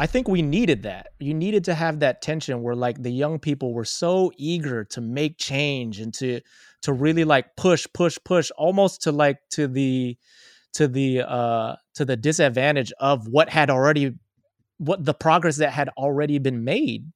[0.00, 1.08] I think we needed that.
[1.18, 5.00] You needed to have that tension where like the young people were so eager to
[5.00, 6.40] make change and to
[6.82, 10.16] to really like push push push almost to like to the
[10.74, 14.14] to the uh to the disadvantage of what had already
[14.78, 17.10] what the progress that had already been made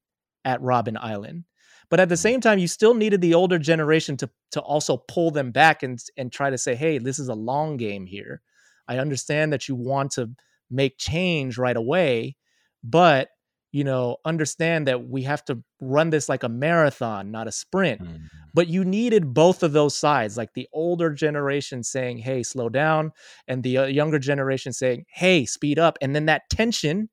[0.45, 1.45] at Robben Island.
[1.93, 5.31] But at the same time you still needed the older generation to to also pull
[5.31, 8.41] them back and and try to say, "Hey, this is a long game here.
[8.89, 10.31] I understand that you want to
[10.71, 12.37] make change right away,
[12.83, 13.29] but
[13.73, 18.03] you know understand that we have to run this like a marathon not a sprint
[18.03, 18.21] mm.
[18.53, 23.11] but you needed both of those sides like the older generation saying hey slow down
[23.49, 27.09] and the uh, younger generation saying hey speed up and then that tension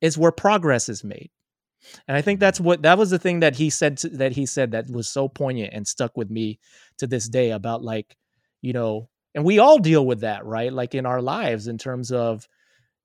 [0.00, 1.30] is where progress is made
[2.06, 4.46] and i think that's what that was the thing that he said to, that he
[4.46, 6.58] said that was so poignant and stuck with me
[6.98, 8.16] to this day about like
[8.60, 10.72] you know and we all deal with that right?
[10.72, 12.48] Like in our lives in terms of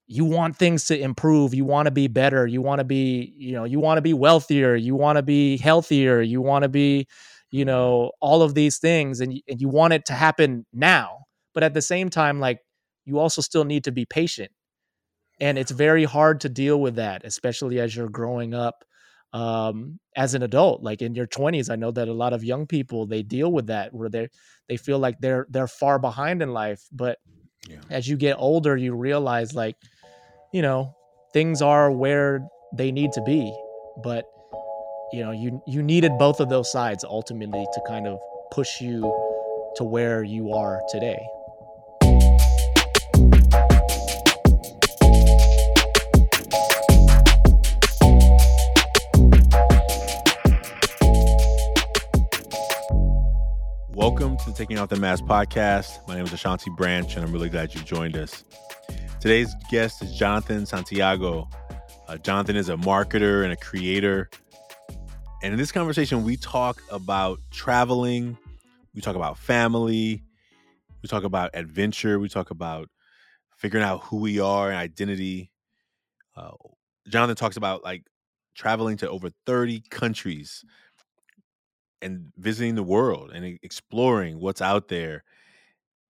[0.08, 3.54] you want things to improve you want to be better you want to be you
[3.54, 7.08] know you want to be wealthier you want to be healthier you want to be
[7.52, 11.20] you know all of these things and, and you want it to happen now
[11.54, 12.60] but at the same time like
[13.06, 14.52] you also still need to be patient
[15.40, 18.84] and it's very hard to deal with that especially as you're growing up
[19.34, 22.68] um, as an adult like in your 20s i know that a lot of young
[22.68, 24.28] people they deal with that where they
[24.70, 27.18] they feel like they're they're far behind in life but
[27.68, 27.78] yeah.
[27.90, 29.76] as you get older you realize like
[30.54, 30.96] you know,
[31.34, 33.54] things are where they need to be.
[34.02, 34.24] But
[35.12, 38.20] you know, you you needed both of those sides ultimately to kind of
[38.52, 39.02] push you
[39.76, 41.20] to where you are today.
[54.64, 56.08] Taking Off the Mask podcast.
[56.08, 58.46] My name is Ashanti Branch, and I'm really glad you joined us.
[59.20, 61.50] Today's guest is Jonathan Santiago.
[62.08, 64.30] Uh, Jonathan is a marketer and a creator.
[65.44, 68.38] And in this conversation, we talk about traveling,
[68.96, 70.24] we talk about family,
[71.02, 72.90] we talk about adventure, we talk about
[73.58, 75.52] figuring out who we are and identity.
[76.38, 76.52] Uh,
[77.10, 78.06] Jonathan talks about like
[78.56, 80.64] traveling to over 30 countries
[82.04, 85.24] and visiting the world and exploring what's out there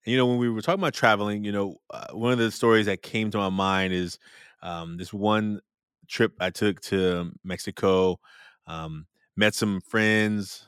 [0.05, 2.87] you know, when we were talking about traveling, you know, uh, one of the stories
[2.87, 4.19] that came to my mind is
[4.61, 5.61] um, this one
[6.07, 8.19] trip I took to Mexico.
[8.67, 10.67] Um, met some friends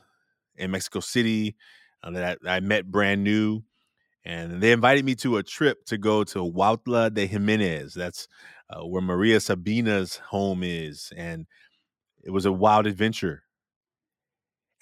[0.56, 1.56] in Mexico City
[2.02, 3.62] uh, that I, I, met brand new,
[4.24, 7.94] and they invited me to a trip to go to Huautla de Jimenez.
[7.94, 8.28] That's
[8.70, 11.46] uh, where Maria Sabina's home is, and
[12.22, 13.42] it was a wild adventure.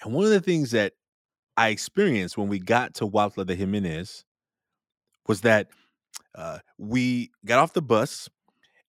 [0.05, 0.93] And one of the things that
[1.57, 4.23] I experienced when we got to Huautla de Jimenez
[5.27, 5.69] was that
[6.35, 8.29] uh, we got off the bus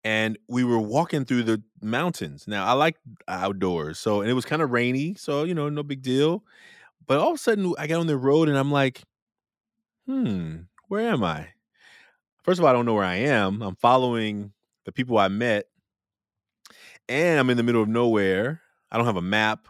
[0.04, 2.46] and we were walking through the mountains.
[2.46, 2.96] Now I like
[3.26, 6.44] outdoors, so and it was kind of rainy, so you know, no big deal.
[7.06, 9.02] But all of a sudden, I got on the road and I'm like,
[10.06, 10.56] hmm,
[10.88, 11.48] where am I?
[12.42, 13.62] First of all, I don't know where I am.
[13.62, 14.52] I'm following
[14.84, 15.66] the people I met,
[17.08, 18.60] and I'm in the middle of nowhere.
[18.90, 19.66] I don't have a map.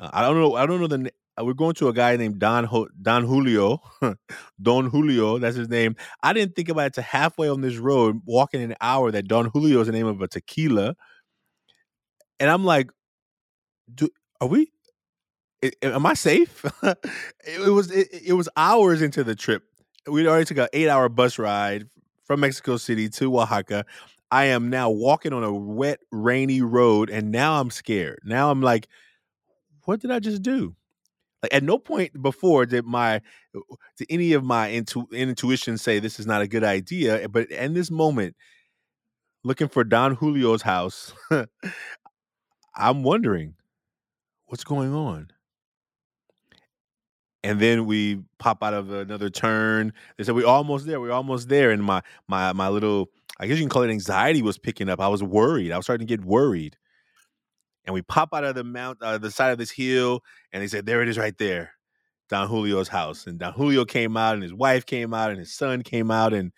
[0.00, 0.54] Uh, I don't know.
[0.56, 2.68] I don't know the uh, we're going to a guy named Don
[3.02, 3.80] Don Julio,
[4.62, 5.38] Don Julio.
[5.38, 5.94] That's his name.
[6.22, 9.10] I didn't think about it to halfway on this road, walking an hour.
[9.10, 10.96] That Don Julio is the name of a tequila,
[12.40, 12.90] and I'm like,
[13.94, 14.08] do
[14.40, 14.72] are we?
[15.82, 16.64] Am I safe?
[16.82, 19.62] it, was it, it was hours into the trip.
[20.06, 21.86] We'd already took an eight hour bus ride
[22.24, 23.84] from Mexico City to Oaxaca.
[24.30, 28.20] I am now walking on a wet, rainy road, and now I'm scared.
[28.24, 28.88] Now I'm like,
[29.84, 30.74] what did I just do?
[31.42, 33.20] Like at no point before did my
[33.54, 37.24] to any of my intu- intuition say this is not a good idea.
[37.24, 38.36] Eh, but in this moment,
[39.42, 41.14] looking for Don Julio's house,
[42.74, 43.54] I'm wondering
[44.46, 45.28] what's going on.
[47.42, 49.94] And then we pop out of another turn.
[50.18, 51.00] They said we're almost there.
[51.00, 51.70] We're almost there.
[51.70, 55.00] And my my my little I guess you can call it anxiety was picking up.
[55.00, 55.72] I was worried.
[55.72, 56.76] I was starting to get worried
[57.84, 60.22] and we pop out of the mount, uh, the side of this hill,
[60.52, 61.72] and they said, "There it is, right there,
[62.28, 65.52] Don Julio's house." And Don Julio came out, and his wife came out, and his
[65.54, 66.52] son came out, and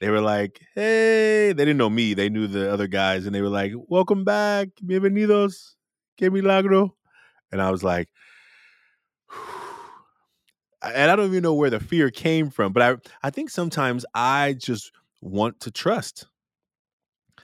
[0.00, 3.42] they were like, "Hey!" They didn't know me; they knew the other guys, and they
[3.42, 5.74] were like, "Welcome back, bienvenidos,
[6.18, 6.96] que milagro."
[7.52, 8.08] And I was like,
[10.82, 14.04] and I don't even know where the fear came from, but I I think sometimes
[14.14, 16.26] I just want to trust.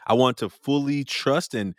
[0.06, 1.74] I want to fully trust and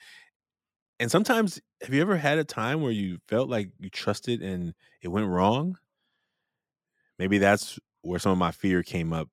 [1.01, 4.75] and sometimes, have you ever had a time where you felt like you trusted and
[5.01, 5.75] it went wrong?
[7.17, 9.27] Maybe that's where some of my fear came up.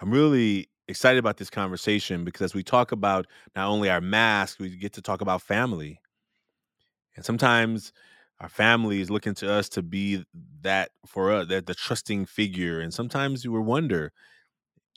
[0.00, 3.26] I'm really excited about this conversation because as we talk about
[3.56, 6.00] not only our mask, we get to talk about family.
[7.16, 7.92] And sometimes
[8.38, 10.24] our family is looking to us to be
[10.62, 12.78] that for us, that the trusting figure.
[12.80, 14.12] And sometimes you wonder,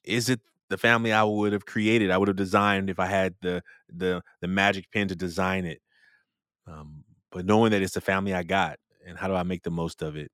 [0.03, 2.11] is it the family I would have created?
[2.11, 5.81] I would have designed if I had the the the magic pen to design it.
[6.67, 9.71] Um, but knowing that it's the family I got, and how do I make the
[9.71, 10.31] most of it?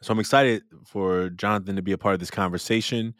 [0.00, 3.14] So I'm excited for Jonathan to be a part of this conversation.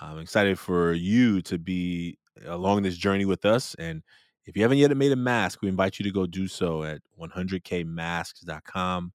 [0.00, 3.76] I'm excited for you to be along this journey with us.
[3.78, 4.02] And
[4.46, 7.02] if you haven't yet made a mask, we invite you to go do so at
[7.20, 9.12] 100kmasks.com.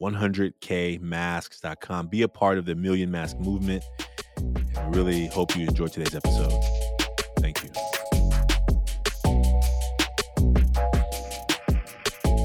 [0.00, 2.06] 100kmasks.com.
[2.08, 3.84] Be a part of the Million Mask movement.
[4.76, 6.52] I really hope you enjoyed today's episode.
[7.38, 7.70] Thank you.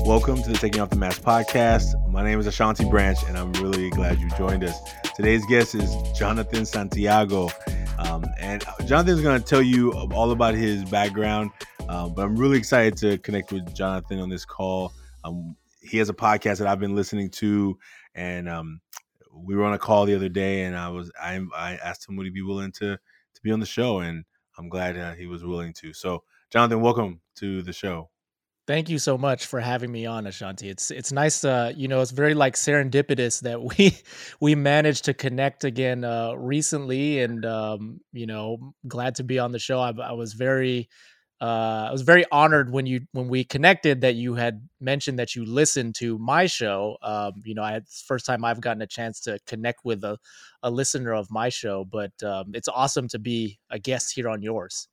[0.05, 1.93] Welcome to the Taking Off the Mask podcast.
[2.09, 4.79] My name is Ashanti Branch, and I'm really glad you joined us.
[5.15, 7.49] Today's guest is Jonathan Santiago.
[7.99, 11.51] Um, and Jonathan's going to tell you all about his background,
[11.89, 14.93] um, but I'm really excited to connect with Jonathan on this call.
[15.23, 17.77] Um, he has a podcast that I've been listening to,
[18.13, 18.81] and um,
[19.43, 22.15] we were on a call the other day, and I was I, I asked him
[22.15, 24.25] would he be willing to to be on the show, and
[24.57, 25.93] I'm glad uh, he was willing to.
[25.93, 28.09] So, Jonathan, welcome to the show.
[28.65, 30.67] Thank you so much for having me on, Ashanti.
[30.67, 33.97] It's it's nice, uh, you know, it's very like serendipitous that we
[34.41, 39.53] we managed to connect again uh, recently, and um, you know, glad to be on
[39.53, 39.79] the show.
[39.79, 40.89] I, I was very,
[41.39, 45.35] uh, I was very honored when you when we connected that you had mentioned that
[45.35, 46.97] you listened to my show.
[47.03, 50.17] Um, you know, I it's first time I've gotten a chance to connect with a,
[50.63, 54.41] a listener of my show, but um, it's awesome to be a guest here on
[54.41, 54.87] yours.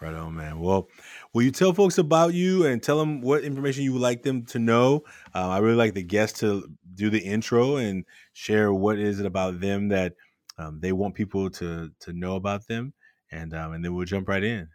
[0.00, 0.58] Right on, man.
[0.58, 0.88] Well,
[1.32, 4.44] will you tell folks about you and tell them what information you would like them
[4.46, 5.04] to know?
[5.34, 9.26] Uh, I really like the guests to do the intro and share what is it
[9.26, 10.14] about them that
[10.58, 12.94] um, they want people to to know about them,
[13.30, 14.68] and um, and then we'll jump right in.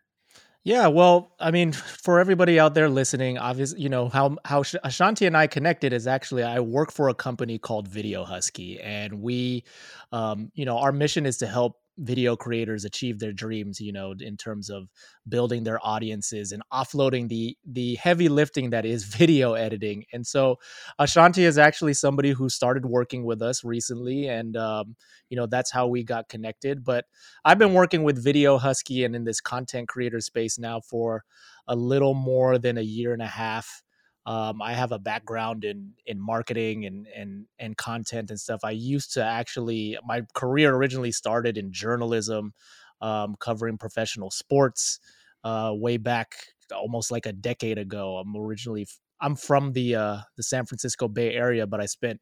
[0.64, 5.26] Yeah, well, I mean, for everybody out there listening, obviously, you know how how Ashanti
[5.26, 9.64] and I connected is actually I work for a company called Video Husky, and we,
[10.12, 14.14] um, you know, our mission is to help video creators achieve their dreams you know
[14.20, 14.88] in terms of
[15.28, 20.06] building their audiences and offloading the the heavy lifting that is video editing.
[20.14, 20.58] And so
[20.98, 24.96] ashanti is actually somebody who started working with us recently and um,
[25.30, 26.84] you know that's how we got connected.
[26.84, 27.06] But
[27.46, 31.24] i've been working with video husky and in this content creator space now for
[31.68, 33.84] a little more than a year and a half
[34.30, 38.60] um, I have a background in in marketing and and and content and stuff.
[38.64, 42.54] I used to actually my career originally started in journalism,
[43.02, 45.00] um, covering professional sports,
[45.44, 46.36] uh, way back
[46.72, 48.18] almost like a decade ago.
[48.18, 48.88] I'm originally
[49.20, 52.22] I'm from the uh, the San Francisco Bay Area, but I spent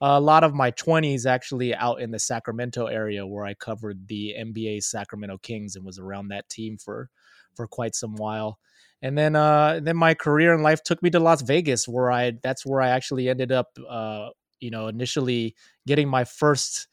[0.00, 4.36] a lot of my 20s actually out in the Sacramento area where I covered the
[4.38, 7.10] NBA Sacramento Kings and was around that team for
[7.56, 8.60] for quite some while
[9.02, 12.32] and then uh then my career in life took me to Las Vegas where I
[12.42, 14.28] that's where I actually ended up uh
[14.60, 15.54] you know initially
[15.86, 16.88] getting my first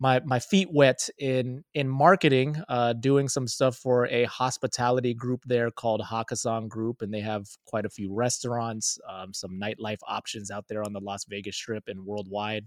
[0.00, 5.42] my my feet wet in in marketing uh doing some stuff for a hospitality group
[5.46, 10.50] there called Hakkasan Group and they have quite a few restaurants um, some nightlife options
[10.50, 12.66] out there on the Las Vegas strip and worldwide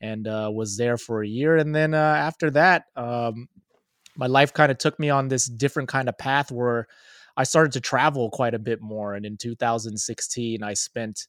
[0.00, 1.56] and uh was there for a year.
[1.56, 3.48] And then uh after that um
[4.16, 6.86] my life kind of took me on this different kind of path where
[7.36, 9.14] I started to travel quite a bit more.
[9.14, 11.26] And in 2016, I spent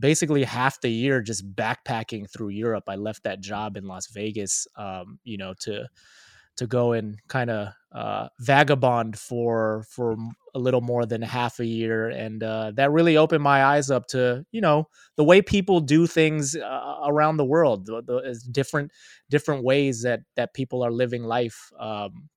[0.00, 2.84] basically half the year just backpacking through Europe.
[2.88, 5.88] I left that job in Las Vegas, um, you know, to
[6.56, 10.16] to go and kind of uh, vagabond for for
[10.54, 14.06] a little more than half a year, and uh, that really opened my eyes up
[14.08, 18.90] to you know the way people do things uh, around the world, the, the, different
[19.30, 21.70] different ways that that people are living life.
[21.78, 22.28] Um,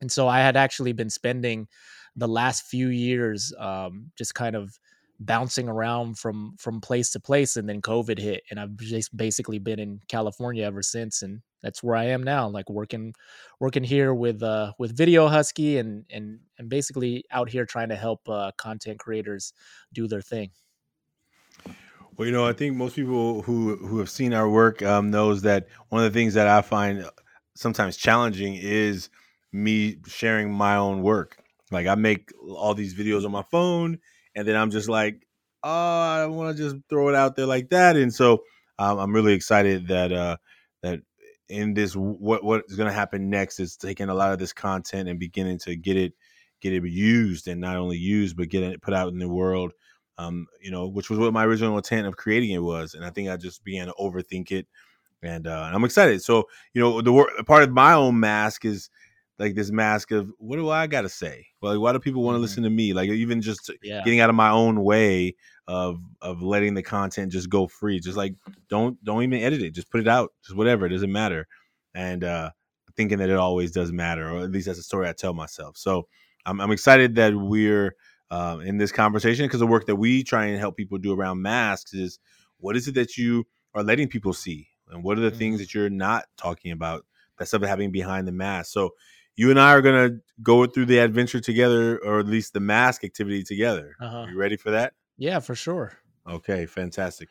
[0.00, 1.68] and so I had actually been spending
[2.16, 4.78] the last few years um, just kind of
[5.20, 9.58] bouncing around from from place to place and then covid hit and i've just basically
[9.58, 13.14] been in california ever since and that's where i am now like working
[13.58, 17.96] working here with uh with video husky and and and basically out here trying to
[17.96, 19.52] help uh content creators
[19.92, 20.50] do their thing.
[22.16, 25.42] Well you know i think most people who who have seen our work um knows
[25.42, 27.08] that one of the things that i find
[27.54, 29.08] sometimes challenging is
[29.52, 31.38] me sharing my own work
[31.76, 33.98] like I make all these videos on my phone,
[34.34, 35.26] and then I'm just like,
[35.62, 37.96] oh, I want to just throw it out there like that.
[37.96, 38.42] And so
[38.78, 40.38] um, I'm really excited that uh,
[40.82, 41.00] that
[41.48, 44.54] in this what what is going to happen next is taking a lot of this
[44.54, 46.14] content and beginning to get it
[46.62, 49.72] get it used and not only used but getting it put out in the world.
[50.18, 53.10] Um, you know, which was what my original intent of creating it was, and I
[53.10, 54.66] think I just began to overthink it
[55.22, 56.22] and uh, I'm excited.
[56.22, 58.88] So you know, the part of my own mask is
[59.38, 61.46] like this mask of what do I got to say?
[61.60, 62.42] Well, like, why do people want to Mhm.
[62.42, 62.92] listen to me?
[62.92, 64.02] Like even just Yeah.
[64.02, 65.34] getting out of my own way
[65.68, 68.00] of of letting the content just go free.
[68.00, 68.34] Just like
[68.68, 69.72] don't don't even edit it.
[69.72, 70.32] Just put it out.
[70.44, 70.86] Just whatever.
[70.86, 71.46] It doesn't matter.
[71.94, 72.50] And uh
[72.96, 75.76] thinking that it always does matter, or at least that's a story I tell myself.
[75.76, 76.08] So
[76.46, 77.94] I'm I'm excited that we're
[78.30, 81.40] uh, in this conversation because the work that we try and help people do around
[81.42, 82.18] masks is
[82.58, 85.58] what is it that you are letting people see, and what are the things Mhm.
[85.62, 87.04] that you're not talking about
[87.38, 88.72] That stuff happening behind the mask.
[88.72, 88.94] So
[89.36, 93.04] you and I are gonna go through the adventure together, or at least the mask
[93.04, 93.94] activity together.
[94.00, 94.26] Uh-huh.
[94.30, 94.94] You ready for that?
[95.18, 95.92] Yeah, for sure.
[96.28, 97.28] Okay, fantastic.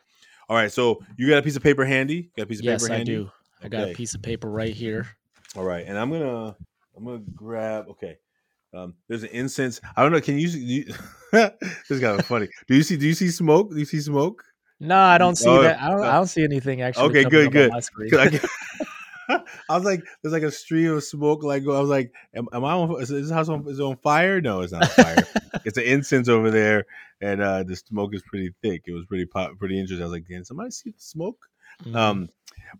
[0.48, 2.30] All right, so you got a piece of paper handy?
[2.36, 3.12] Got a piece of Yes, paper I handy?
[3.16, 3.30] do.
[3.62, 3.92] I got Okay.
[3.92, 5.06] a piece of paper right here.
[5.56, 6.56] All right, and I'm gonna
[6.96, 7.88] I'm gonna grab.
[7.90, 8.18] Okay,
[8.74, 9.80] um, there's an incense.
[9.96, 10.20] I don't know.
[10.20, 10.48] Can you?
[10.48, 10.84] see you
[11.32, 11.52] this
[11.90, 12.48] is kind of funny.
[12.68, 12.96] Do you see?
[12.96, 13.70] Do you see smoke?
[13.70, 14.44] Do you see smoke?
[14.78, 15.80] No, I don't see Oh, that.
[15.80, 16.00] I don't.
[16.02, 17.08] uh, I don't see anything actually.
[17.08, 17.70] okay, good, good.
[17.70, 18.10] my screen.
[18.10, 18.44] 'Cause I, get-
[19.28, 19.44] I
[19.76, 21.42] was like, there's like a stream of smoke.
[21.42, 23.00] Like I was like, am, am I on?
[23.00, 23.66] Is this house on?
[23.68, 24.40] Is on fire?
[24.40, 25.24] No, it's not on fire.
[25.64, 26.84] it's an incense over there,
[27.20, 28.82] and uh, the smoke is pretty thick.
[28.86, 30.02] It was pretty pop, pretty interesting.
[30.02, 31.48] I was like, can somebody see the smoke?
[31.84, 31.94] Mhm.
[31.96, 32.28] Um,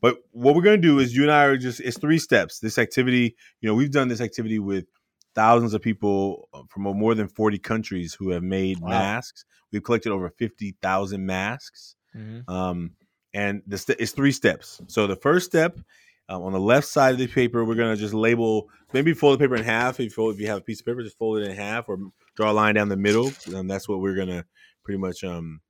[0.00, 2.60] but what we're gonna do is you and I are just it's three steps.
[2.60, 4.86] This activity, you know, we've done this activity with
[5.34, 8.88] thousands of people uh, from more than 40 countries who have made Wow.
[8.88, 9.44] masks.
[9.70, 11.94] We've collected over 50,000 masks.
[12.16, 12.48] Mhm.
[12.48, 12.92] Um,
[13.34, 14.80] and the st- it's three steps.
[14.86, 15.78] So the first step
[16.28, 19.44] um, on the left side of the paper, we're gonna just label maybe fold the
[19.44, 20.00] paper in half.
[20.00, 21.88] If you fold, if you have a piece of paper, just fold it in half
[21.88, 21.98] or
[22.34, 23.30] draw a line down the middle.
[23.54, 24.44] And that's what we're gonna
[24.82, 25.60] pretty much um,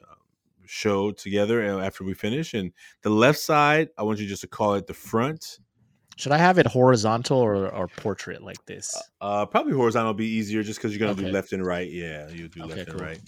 [0.00, 0.14] uh,
[0.66, 2.54] show together uh, after we finish.
[2.54, 5.58] And the left side, I want you just to call it the front.
[6.16, 8.94] Should I have it horizontal or, or portrait like this?
[9.20, 11.90] Uh, probably horizontal will be easier just because you're gonna do left and right.
[11.90, 13.20] Yeah, you do Okay, left and right.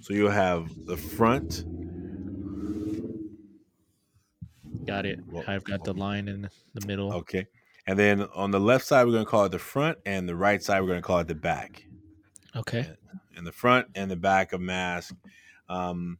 [0.00, 1.64] So you'll have the front.
[4.90, 5.20] Got it.
[5.46, 7.12] I've got the line in the middle.
[7.12, 7.46] Okay.
[7.86, 10.34] And then on the left side, we're going to call it the front, and the
[10.34, 11.86] right side, we're going to call it the back.
[12.56, 12.90] Okay.
[13.36, 15.14] And the front and the back of mask.
[15.68, 16.18] Um,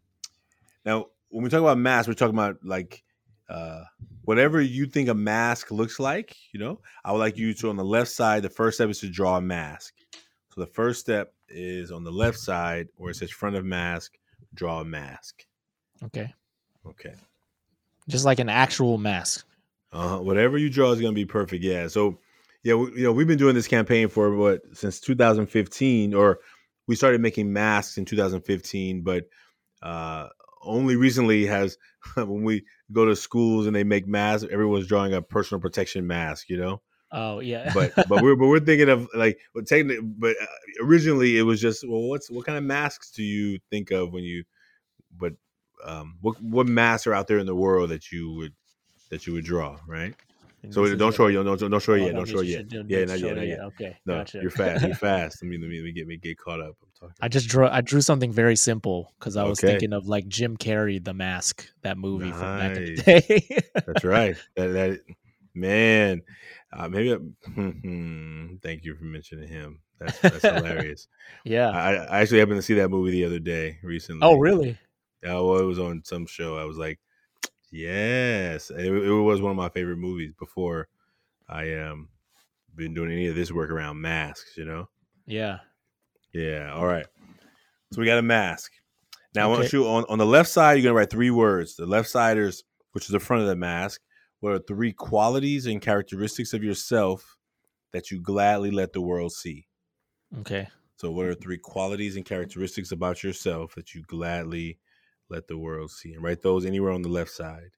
[0.85, 3.03] now, when we talk about mask, we're talking about like
[3.49, 3.83] uh,
[4.23, 6.37] whatever you think a mask looks like.
[6.53, 8.45] You know, I would like you to on the left side.
[8.45, 9.95] The first step is to draw a mask.
[10.55, 14.13] So the first step is on the left side where it says front of mask.
[14.55, 15.45] Draw a mask.
[16.05, 16.33] Okay.
[16.87, 17.15] Okay.
[18.11, 19.47] Just like an actual mask.
[19.93, 21.65] Uh, whatever you draw is going to be perfect.
[21.65, 21.89] Yeah.
[21.89, 22.19] So,
[22.63, 26.39] yeah, we, you know, we've been doing this campaign for what since 2015, or
[26.87, 29.25] we started making masks in 2015, but
[29.83, 30.29] uh,
[30.63, 31.77] only recently has
[32.15, 36.49] when we go to schools and they make masks, everyone's drawing a personal protection mask.
[36.49, 37.73] You know, Oh yeah.
[37.75, 40.47] but but we're but we're thinking of like well, taking it, but uh,
[40.85, 44.23] originally it was just well, what's what kind of masks do you think of when
[44.23, 44.45] you,
[45.17, 45.33] but
[45.85, 48.53] um, what what masks are out there in the world that you would
[49.11, 50.15] that you would draw, right?
[50.69, 52.57] So don't show you, don't, don't show oh, it yet, don't show it yet.
[52.59, 53.61] should do- Yeah, do not show yet, not yet.
[53.61, 53.97] Okay.
[54.05, 54.41] No, gotcha.
[54.43, 54.85] you're fast.
[54.85, 55.43] You're fast.
[55.43, 56.77] Let me let me, let me get me get caught up.
[56.83, 57.15] I'm talking.
[57.23, 57.67] I just drew.
[57.67, 59.69] I drew something very simple because I was Okay.
[59.69, 63.59] thinking of like Jim Carrey, The Mask, that movie from back in the day.
[63.87, 64.37] That's right.
[64.57, 65.01] That that
[65.55, 66.23] man.
[66.73, 67.15] Uh, maybe.
[67.15, 67.17] I,
[68.63, 69.81] thank you for mentioning him.
[69.99, 71.09] That's that's hilarious.
[71.45, 71.71] yeah.
[71.71, 74.21] I, I actually happened to see that movie the other day recently.
[74.23, 74.79] Oh really?
[75.23, 76.57] Yeah, well, it was on some show.
[76.57, 76.99] I was like,
[77.71, 80.89] yes, it, it was one of my favorite movies before
[81.49, 82.09] I um
[82.75, 84.57] been doing any of this work around masks.
[84.57, 84.89] You know.
[85.27, 85.59] Yeah.
[86.33, 86.73] Yeah.
[86.73, 87.07] All right.
[87.93, 88.73] So we got a mask.
[89.35, 91.77] Now I want you on, on the left side, you're gonna write three words.
[91.77, 94.01] The left siders, which is the front of the mask,
[94.41, 97.37] what are three qualities and characteristics of yourself
[97.93, 99.67] that you gladly let the world see?
[100.41, 100.69] Okay.
[100.97, 104.79] So what are three qualities and characteristics about yourself that you gladly
[105.31, 106.13] let the world see?
[106.13, 107.71] And write those anywhere on the left side.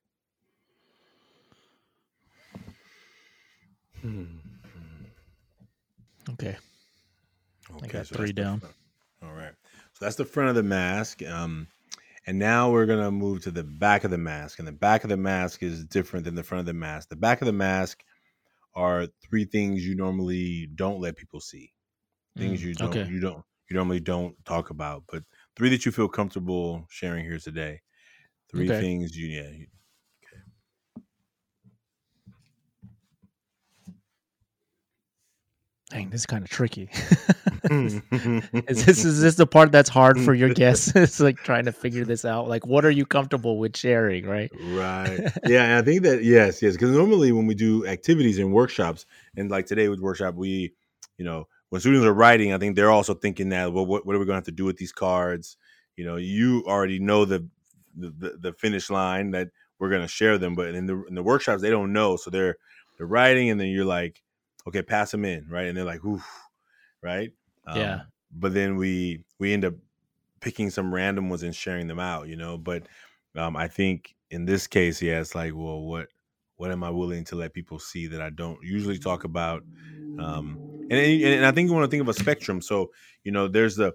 [4.01, 4.25] Hmm.
[6.31, 6.57] Okay.
[7.77, 8.63] Okay, got that's three down.
[9.23, 9.53] All right.
[9.93, 11.23] So that's the front of the mask.
[11.23, 11.69] Um,
[12.27, 14.59] and now we're gonna move to the back of the mask.
[14.59, 17.09] And the back of the mask is different than the front of the mask.
[17.09, 18.03] The back of the mask
[18.75, 21.73] are three things you normally don't let people see.
[22.37, 23.09] Things Mm, you don't okay.
[23.09, 25.23] you don't you normally don't talk about, but
[25.57, 27.81] three that you feel comfortable sharing here today.
[28.51, 28.81] Three Okay.
[28.81, 29.51] things you yeah.
[29.51, 29.67] you-
[35.91, 36.89] Dang, this is kind of tricky.
[37.71, 40.93] Is this is this the part that's hard for your guests?
[40.97, 42.49] it's like trying to figure this out.
[42.49, 44.51] Like, what are you comfortable with sharing, right?
[44.59, 45.21] Right.
[45.47, 49.05] Yeah, and I think that yes, yes, because normally when we do activities and workshops,
[49.37, 50.73] and like today with workshop, we,
[51.19, 54.15] you know, when students are writing, I think they're also thinking that, well, what, what
[54.15, 55.57] are we going to have to do with these cards?
[55.97, 57.49] You know, you already know the
[57.97, 59.49] the, the finish line that
[59.79, 60.55] we're gonna share them.
[60.55, 62.57] But in the in the workshops, they don't know, so they're
[62.99, 64.23] they're writing, and then you're like,
[64.67, 65.67] okay, pass them in, right?
[65.67, 66.27] And they're like, oof,
[67.03, 67.33] right?
[67.67, 68.01] Um, yeah.
[68.33, 69.75] But then we we end up
[70.41, 72.59] picking some random ones and sharing them out, you know.
[72.59, 72.89] But
[73.37, 76.09] um, I think in this case, yeah, it's like, well, what
[76.57, 79.65] what am I willing to let people see that I don't usually talk about?
[80.19, 80.61] Um,
[80.93, 82.61] and and I think you want to think of a spectrum.
[82.61, 82.91] So
[83.25, 83.95] you know, there's the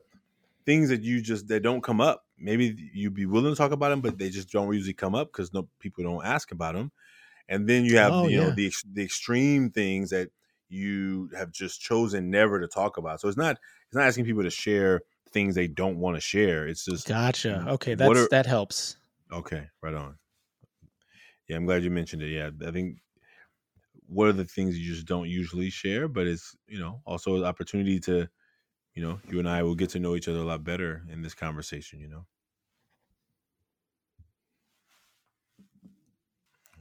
[0.66, 2.25] things that you just that don't come up.
[2.38, 5.32] Maybe you'd be willing to talk about them, but they just don't usually come up
[5.32, 6.92] because no people don't ask about them.
[7.50, 8.48] And then you have oh, you yeah.
[8.48, 10.30] know the the extreme things that
[10.70, 13.22] you have just chosen never to talk about.
[13.22, 15.01] So it's not it's not asking people to share
[15.32, 16.68] things they don't want to share.
[16.68, 17.66] It's just gotcha.
[17.70, 18.98] Okay, that's are, that helps.
[19.32, 20.18] Okay, right on.
[21.48, 22.30] Yeah, I'm glad you mentioned it.
[22.30, 22.98] Yeah, I think
[24.08, 27.44] what are the things you just don't usually share, but it's you know also an
[27.44, 28.28] opportunity to,
[28.94, 31.22] you know, you and I will get to know each other a lot better in
[31.22, 32.00] this conversation.
[32.00, 32.26] You know.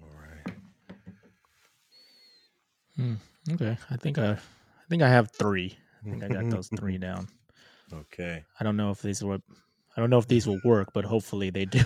[0.02, 0.56] All right.
[2.97, 3.14] Hmm.
[3.52, 4.38] Okay, I think I, I
[4.88, 5.76] think I have three.
[6.04, 7.28] I think I got those three down.
[7.92, 8.45] Okay.
[8.59, 9.38] I don't know if these will.
[9.97, 11.80] I don't know if these will work, but hopefully they do.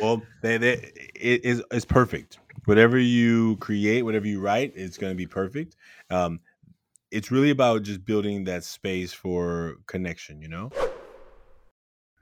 [0.00, 2.38] well, they, they, it is it's perfect.
[2.64, 5.76] Whatever you create, whatever you write, it's going to be perfect.
[6.10, 6.40] Um,
[7.10, 10.40] it's really about just building that space for connection.
[10.40, 10.70] You know.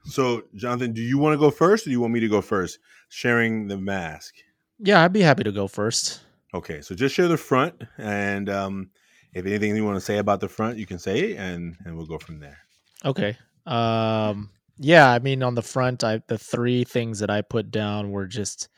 [0.04, 2.40] So, Jonathan, do you want to go first, or do you want me to go
[2.40, 2.78] first?
[3.10, 4.34] Sharing the mask.
[4.78, 6.20] Yeah, I'd be happy to go first.
[6.54, 8.90] Okay, so just share the front, and um,
[9.34, 11.96] if anything you want to say about the front, you can say it, and and
[11.96, 12.58] we'll go from there.
[13.04, 13.36] Okay.
[13.66, 14.50] Um.
[14.82, 18.26] Yeah, I mean, on the front, I the three things that I put down were
[18.26, 18.68] just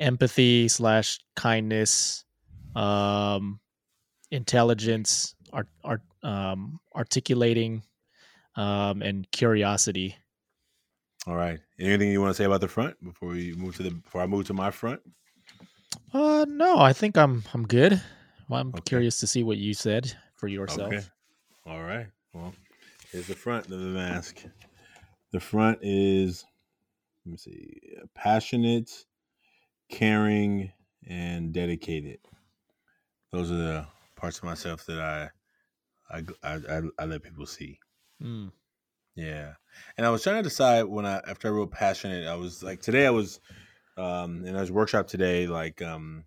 [0.00, 2.24] empathy slash kindness,
[2.74, 3.60] um,
[4.30, 7.82] intelligence, art, art, um, articulating,
[8.56, 10.16] um, and curiosity.
[11.26, 11.60] All right.
[11.78, 14.26] Anything you want to say about the front before we move to the before I
[14.26, 15.00] move to my front?
[16.14, 18.00] Uh, no, I think I'm I'm good.
[18.48, 18.80] Well, I'm okay.
[18.84, 20.92] curious to see what you said for yourself.
[20.92, 21.04] Okay.
[21.66, 22.06] All right.
[22.32, 22.54] Well,
[23.12, 24.42] here's the front of the mask.
[25.32, 26.44] The front is
[27.24, 27.80] let me see,
[28.14, 28.90] passionate,
[29.90, 30.72] caring,
[31.06, 32.18] and dedicated.
[33.32, 35.30] Those are the parts of myself that I
[36.10, 37.78] I I, I let people see.
[38.22, 38.52] Mm.
[39.16, 39.54] Yeah,
[39.96, 42.80] and I was trying to decide when I after I wrote passionate, I was like
[42.80, 43.40] today I was
[43.96, 46.24] um in our workshop today like um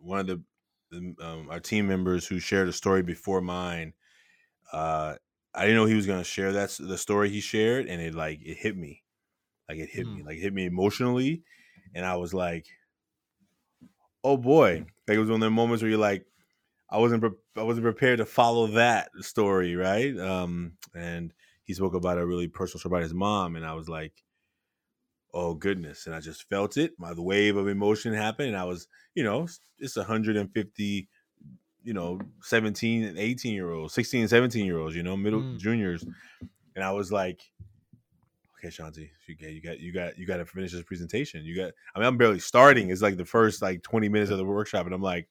[0.00, 0.42] one of the,
[0.90, 3.94] the um, our team members who shared a story before mine
[4.72, 5.16] uh
[5.54, 8.40] I didn't know he was gonna share that the story he shared, and it like
[8.42, 9.02] it hit me,
[9.68, 10.18] like it hit mm.
[10.18, 11.42] me, like it hit me emotionally,
[11.94, 12.66] and I was like,
[14.24, 16.26] oh boy, like it was one of the moments where you're like,
[16.90, 20.16] I wasn't pre- I wasn't prepared to follow that story, right?
[20.18, 21.32] Um, and
[21.64, 24.12] he spoke about a really personal story about his mom, and I was like,
[25.32, 26.92] oh goodness, and I just felt it.
[26.98, 29.46] My the wave of emotion happened, and I was, you know,
[29.78, 31.08] it's 150
[31.82, 35.40] you know 17 and 18 year olds 16 and 17 year olds you know middle
[35.40, 35.58] mm.
[35.58, 36.04] juniors
[36.76, 37.40] and i was like
[38.60, 41.44] okay shanti you got you got you got you got to finish this presentation.
[41.44, 42.90] You got i mean i'm barely starting.
[42.90, 45.28] It's like the first like 20 minutes of the workshop and i'm like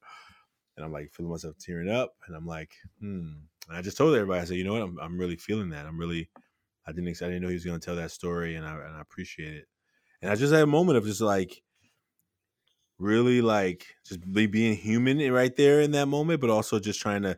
[0.76, 3.32] and i'm like feeling myself tearing up and i'm like hmm.
[3.68, 4.82] And i just told everybody i said you know what?
[4.82, 5.86] I'm, I'm really feeling that.
[5.86, 6.30] I'm really
[6.86, 8.96] i didn't i didn't know he was going to tell that story and i and
[8.96, 9.68] i appreciate it.
[10.22, 11.62] And i just had a moment of just like
[12.98, 17.22] really like just be being human right there in that moment, but also just trying
[17.24, 17.38] to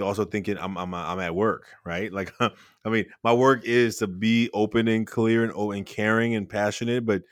[0.00, 2.12] also thinking I'm I'm I'm at work, right?
[2.12, 6.34] Like I mean, my work is to be open and clear and oh and caring
[6.34, 7.22] and passionate, but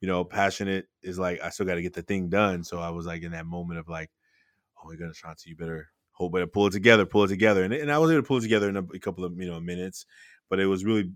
[0.00, 2.62] you know, passionate is like I still got to get the thing done.
[2.64, 4.10] So I was like in that moment of like,
[4.82, 7.72] oh my goodness, Shanti, you better hold, better pull it together, pull it together, and
[7.72, 9.60] and I was able to pull it together in a, a couple of you know
[9.60, 10.06] minutes,
[10.48, 11.10] but it was really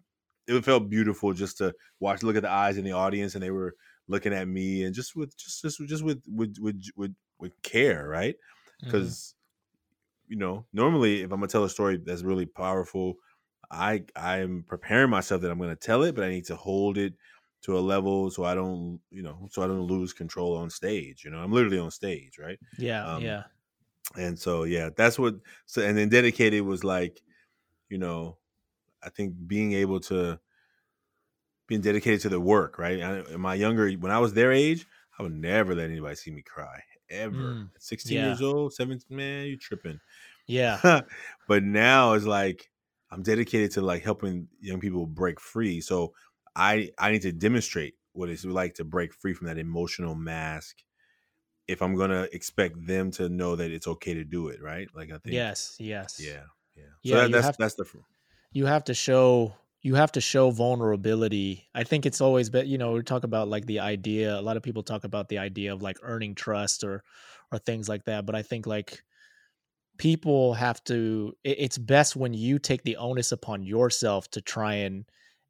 [0.47, 3.51] it felt beautiful just to watch, look at the eyes in the audience, and they
[3.51, 3.75] were
[4.09, 8.09] looking at me and just with just just just with with with with, with care,
[8.09, 8.35] right?
[8.83, 9.40] Because mm-hmm.
[10.31, 13.17] You know, normally if I'm gonna tell a story that's really powerful,
[13.71, 17.15] I I'm preparing myself that I'm gonna tell it, but I need to hold it
[17.63, 21.25] to a level so I don't, you know, so I don't lose control on stage.
[21.25, 22.61] You know, I'm literally on stage, right?
[22.79, 23.45] Yeah, um, yeah.
[24.17, 25.37] And so yeah, that's what.
[25.67, 27.23] So and then dedicated was like,
[27.91, 28.39] you know,
[29.03, 30.41] I think being able to
[31.67, 33.01] being dedicated to the work, right?
[33.01, 34.87] I, in my younger, when I was their age,
[35.19, 37.37] I would never let anybody see me cry ever.
[37.37, 38.27] Mm, 16 yeah.
[38.27, 40.01] years old, 17, man, you tripping.
[40.47, 41.03] Yeah.
[41.49, 42.71] but now it's like
[43.11, 45.81] I'm dedicated to like helping young people break free.
[45.81, 46.13] So
[46.57, 50.77] I I need to demonstrate what it's like to break free from that emotional mask
[51.69, 54.89] if I'm gonna expect them to know that it's okay to do it, right?
[54.95, 56.21] Like I think Yes, yes.
[56.21, 56.43] Yeah.
[56.75, 56.85] Yeah.
[57.05, 57.85] So yeah, that, that's that's the
[58.53, 61.69] you have to show you have to show vulnerability.
[61.75, 64.57] I think it's always been, you know, we talk about like the idea, a lot
[64.57, 67.03] of people talk about the idea of like earning trust or
[67.53, 69.03] or things like that, but I think like
[69.99, 75.05] people have to it's best when you take the onus upon yourself to try and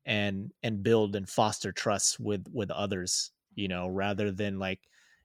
[0.05, 4.81] and and build and foster trust with with others, you know, rather than like,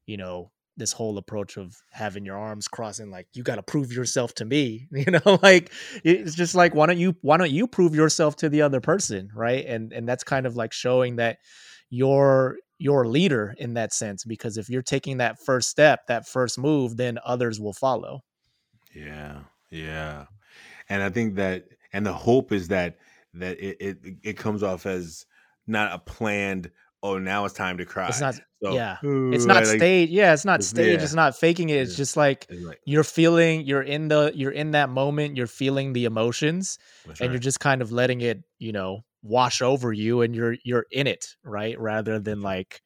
[0.05, 3.93] you know, this whole approach of having your arms crossing like you got to prove
[3.93, 5.71] yourself to me you know like
[6.03, 9.29] it's just like why don't you why don't you prove yourself to the other person
[9.33, 9.65] right?
[9.65, 11.37] And and that's kind of like showing that
[11.89, 16.57] you're your leader in that sense because if you're taking that first step that first
[16.57, 18.21] move then others will follow.
[18.93, 20.25] Yeah yeah.
[20.89, 22.97] And i think that and the hope is that
[23.33, 25.25] that it it, it comes off as
[25.67, 26.71] not a planned
[27.05, 28.97] oh now it's time to cry it's not so, yeah
[29.31, 31.03] it's not like, stage yeah it's not stage yeah.
[31.03, 31.97] it's not faking it it's yeah.
[31.97, 35.93] just like, it's like, you're feeling you're in the you're in that moment you're feeling
[35.93, 37.29] the emotions and right.
[37.29, 41.05] you're just kind of letting it you know wash over you and you're you're in
[41.05, 42.81] it right rather than like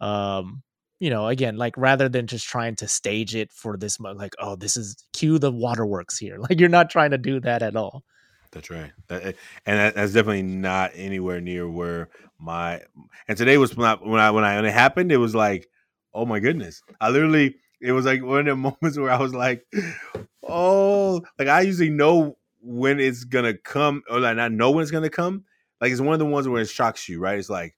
[0.00, 0.62] um
[0.98, 4.56] you know again like rather than just trying to stage it for this like oh
[4.56, 8.04] this is cue the waterworks here like you're not trying to do that at all
[8.52, 8.92] that's right.
[9.08, 9.32] That, eh,
[9.66, 12.08] and that's definitely not anywhere near where
[12.38, 12.80] my
[13.28, 15.12] and today was not when I when I when it happened.
[15.12, 15.68] It was like,
[16.12, 16.82] oh my goodness!
[17.00, 19.66] I literally it was like one of the moments where I was like,
[20.42, 24.90] oh, like I usually know when it's gonna come, or like not know when it's
[24.90, 25.44] gonna come.
[25.80, 27.38] Like it's one of the ones where it shocks you, right?
[27.38, 27.76] It's like,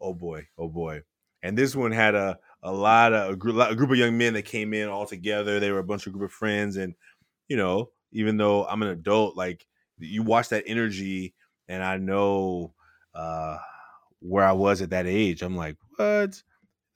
[0.00, 1.02] oh boy, oh boy.
[1.42, 3.36] And this one had a a lot of a a
[3.76, 5.60] group of young men that came in all together.
[5.60, 6.94] They were a bunch of group of friends, and
[7.48, 9.66] you know, even though I'm an adult, like
[9.98, 11.34] you watch that energy,
[11.68, 12.74] and I know
[13.14, 13.58] uh,
[14.20, 15.42] where I was at that age.
[15.42, 16.42] I'm like, what?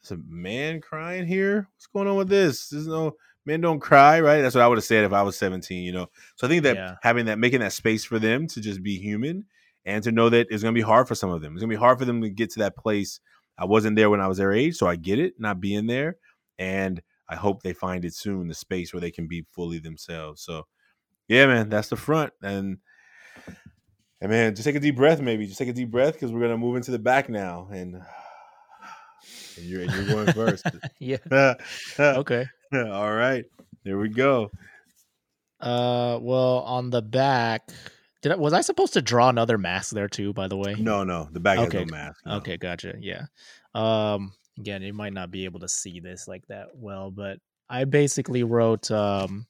[0.01, 1.69] It's a man crying here.
[1.75, 2.69] What's going on with this?
[2.69, 4.43] There's no men don't cry, right?
[4.43, 5.83] That's what I would have said if I was 17.
[5.83, 6.95] You know, so I think that yeah.
[7.03, 9.45] having that, making that space for them to just be human,
[9.85, 11.55] and to know that it's going to be hard for some of them.
[11.55, 13.21] It's going to be hard for them to get to that place.
[13.59, 16.17] I wasn't there when I was their age, so I get it, not being there,
[16.59, 20.43] and I hope they find it soon, the space where they can be fully themselves.
[20.43, 20.67] So,
[21.29, 22.79] yeah, man, that's the front, and
[24.23, 25.47] and man, just take a deep breath, maybe.
[25.47, 27.97] Just take a deep breath because we're gonna move into the back now, and,
[29.57, 30.65] and you're and you're going first.
[31.01, 31.55] yeah.
[31.99, 32.47] okay.
[32.73, 33.45] All right.
[33.85, 34.53] There we go.
[35.61, 37.69] Uh, well, on the back,
[38.23, 40.33] did I, was I supposed to draw another mask there too?
[40.33, 41.79] By the way, no, no, the back okay.
[41.81, 42.21] has no mask.
[42.25, 42.37] No.
[42.37, 42.95] Okay, gotcha.
[43.01, 43.25] Yeah.
[43.75, 47.87] Um, again, you might not be able to see this like that well, but I
[47.87, 49.47] basically wrote um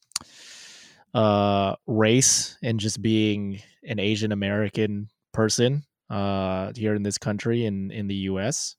[1.14, 7.90] uh, race and just being an Asian American person uh, here in this country in
[7.90, 8.76] in the U.S.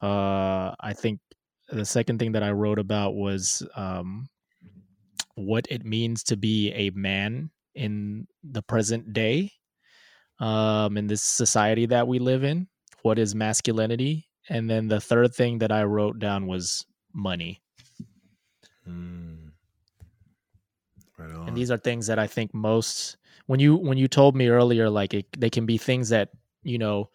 [0.00, 1.20] Uh, I think
[1.68, 4.28] the second thing that I wrote about was um,
[5.34, 9.52] what it means to be a man in the present day,
[10.40, 12.68] um, in this society that we live in.
[13.02, 14.28] What is masculinity?
[14.48, 17.62] And then the third thing that I wrote down was money.
[18.88, 19.51] Mm.
[21.22, 24.48] Right and these are things that I think most when you when you told me
[24.48, 26.30] earlier, like it, they can be things that
[26.62, 27.10] you know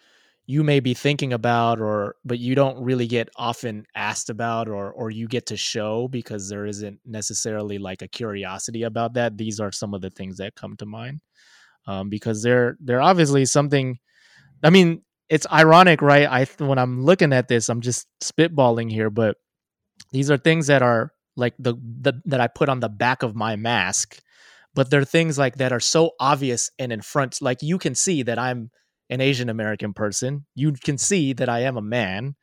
[0.45, 4.91] you may be thinking about or but you don't really get often asked about or
[4.91, 9.37] or you get to show because there isn't necessarily like a curiosity about that.
[9.37, 11.21] These are some of the things that come to mind
[11.87, 13.97] um, because they're they're obviously something
[14.63, 16.27] i mean it's ironic right?
[16.29, 19.37] I when i'm looking at this i'm just spitballing here but
[20.11, 23.35] these are things that are like the, the that I put on the back of
[23.35, 24.19] my mask,
[24.73, 27.41] but there are things like that are so obvious and in front.
[27.41, 28.71] Like you can see that I'm
[29.09, 30.45] an Asian American person.
[30.55, 32.35] You can see that I am a man.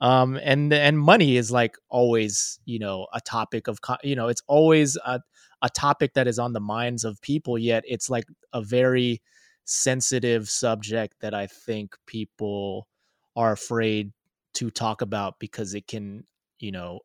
[0.00, 4.42] Um, and and money is like always, you know, a topic of, you know, it's
[4.48, 5.20] always a
[5.62, 7.58] a topic that is on the minds of people.
[7.58, 9.20] Yet it's like a very
[9.66, 12.88] sensitive subject that I think people
[13.36, 14.12] are afraid
[14.54, 16.24] to talk about because it can,
[16.58, 17.00] you know,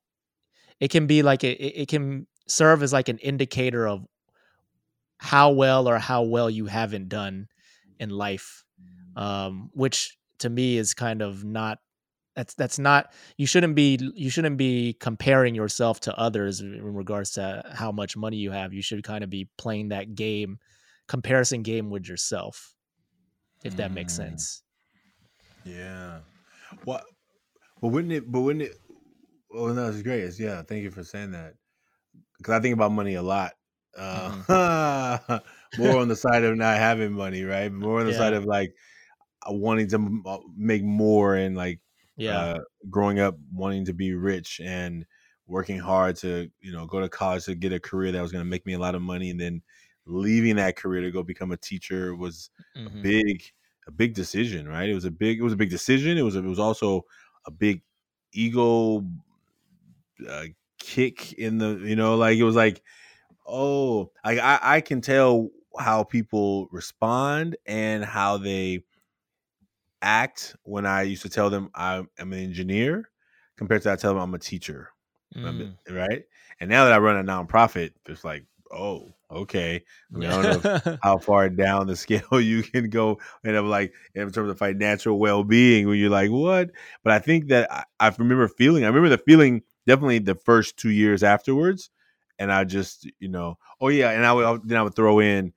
[0.79, 4.05] it can be like a, it can serve as like an indicator of
[5.17, 7.47] how well or how well you haven't done
[7.99, 8.65] in life
[9.15, 11.79] um, which to me is kind of not
[12.35, 17.31] that's that's not you shouldn't be you shouldn't be comparing yourself to others in regards
[17.31, 18.73] to how much money you have.
[18.73, 20.59] You should kind of be playing that game
[21.07, 22.75] comparison game with yourself
[23.63, 23.95] if that mm.
[23.95, 24.63] makes sense.
[25.63, 26.19] Yeah.
[26.85, 27.03] Well
[27.79, 28.81] well wouldn't it but wouldn't it
[29.55, 30.21] well, no, it's great.
[30.21, 31.53] It's, yeah, thank you for saying that.
[32.37, 33.53] Because I think about money a lot.
[33.97, 35.81] Uh, mm-hmm.
[35.81, 37.71] more on the side of not having money, right?
[37.71, 38.17] More on the yeah.
[38.17, 38.73] side of like
[39.47, 41.79] uh, wanting to uh, make more and like
[42.17, 45.05] yeah, uh, growing up wanting to be rich and
[45.47, 48.43] working hard to you know go to college to get a career that was going
[48.43, 49.61] to make me a lot of money, and then
[50.05, 52.99] leaving that career to go become a teacher was mm-hmm.
[52.99, 53.43] a big
[53.87, 54.89] a big decision, right?
[54.89, 56.17] It was a big it was a big decision.
[56.17, 57.05] It was a, it was also
[57.47, 57.81] a big
[58.33, 59.05] ego
[60.29, 60.45] uh,
[60.79, 62.81] kick in the you know like it was like
[63.47, 68.83] oh I, I I can tell how people respond and how they
[70.01, 73.09] act when I used to tell them I'm, I'm an engineer
[73.57, 74.89] compared to I tell them I'm a teacher,
[75.35, 75.75] Mm.
[75.89, 76.23] right?
[76.59, 79.83] And now that I run a nonprofit, it's like, oh, okay.
[80.13, 83.69] I mean, I don't know how far down the scale you can go, and I'm
[83.69, 86.71] like in terms of financial well being, when you're like, what?
[87.03, 88.83] But I think that I, I remember feeling.
[88.83, 91.89] I remember the feeling definitely the first two years afterwards,
[92.39, 95.53] and I just, you know, oh yeah, and I would then I would throw in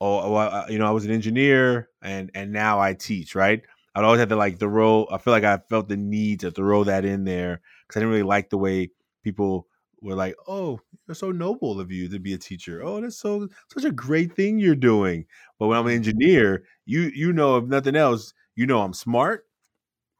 [0.00, 3.62] oh, oh well, you know, I was an engineer and and now I teach, right?
[3.94, 5.06] I'd always have to like throw.
[5.10, 8.10] I feel like I felt the need to throw that in there because I didn't
[8.10, 8.90] really like the way
[9.24, 9.66] people
[10.00, 12.82] were like, "Oh, it's so noble of you to be a teacher.
[12.84, 15.26] Oh, that's so such a great thing you're doing."
[15.58, 15.96] But when I'm an mm-hmm.
[15.96, 19.46] engineer, you you know, if nothing else, you know, I'm smart,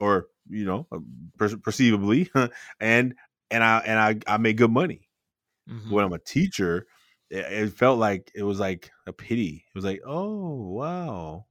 [0.01, 0.99] or you know, uh,
[1.39, 2.31] per- perceivably,
[2.81, 3.15] and
[3.51, 5.09] and I and I I make good money.
[5.67, 5.95] Mhm.
[5.95, 6.87] When I'm a teacher,
[7.31, 9.65] it, it felt like it was like a pity.
[9.69, 11.47] It was like, oh wow,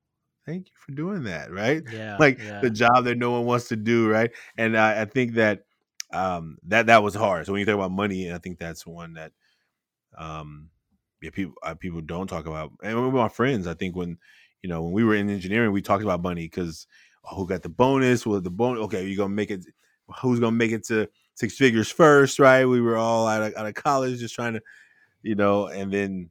[0.46, 1.84] thank you for doing that, right?
[1.84, 2.62] Yeah, Like yeah.
[2.62, 4.32] the job that no one wants to do, right?
[4.58, 5.66] And I, I think that
[6.14, 7.46] um that that was hard.
[7.46, 9.34] So when you think about money, I think that's one that
[10.18, 10.70] um
[11.22, 12.72] yeah people uh, people don't talk about.
[12.84, 14.18] And with my friends, I think when
[14.62, 16.88] you know when we were in engineering, we talked about money because
[17.36, 18.26] who got the bonus?
[18.26, 18.84] Well, the bonus.
[18.84, 19.66] Okay, you're gonna make it.
[20.22, 22.40] Who's gonna make it to six figures first?
[22.40, 22.66] Right?
[22.66, 24.62] We were all out of, out of college, just trying to
[25.22, 26.30] you know, and then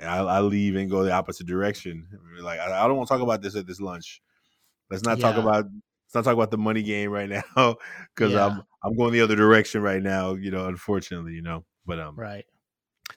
[0.00, 2.08] I, I leave and go the opposite direction.
[2.40, 4.20] Like I, I don't want to talk about this at this lunch.
[4.90, 7.42] Let's not talk about let's not talk about the money game right now
[8.14, 8.46] because Yeah.
[8.46, 10.34] I'm I'm going the other direction right now.
[10.34, 11.64] You know, unfortunately, you know.
[11.86, 12.44] But um, Right.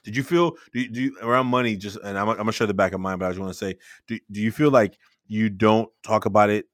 [0.04, 1.76] did you feel do you, do you, around money?
[1.76, 3.58] Just and I'm, I'm gonna show the back of mine, but I just want to
[3.58, 4.96] say, do do you feel like
[5.26, 6.66] you don't talk about it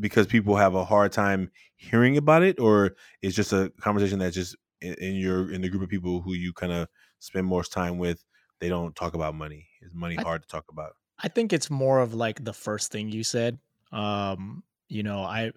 [0.00, 4.34] because people have a hard time hearing about it, or it's just a conversation that's
[4.34, 7.64] just in, in your in the group of people who you kind of spend more
[7.64, 8.24] time with?
[8.60, 9.68] They don't talk about money.
[9.82, 10.92] Is money I- hard to talk about?
[11.20, 13.58] I think it's more of like the first thing you said.
[13.90, 15.52] Um, you know, I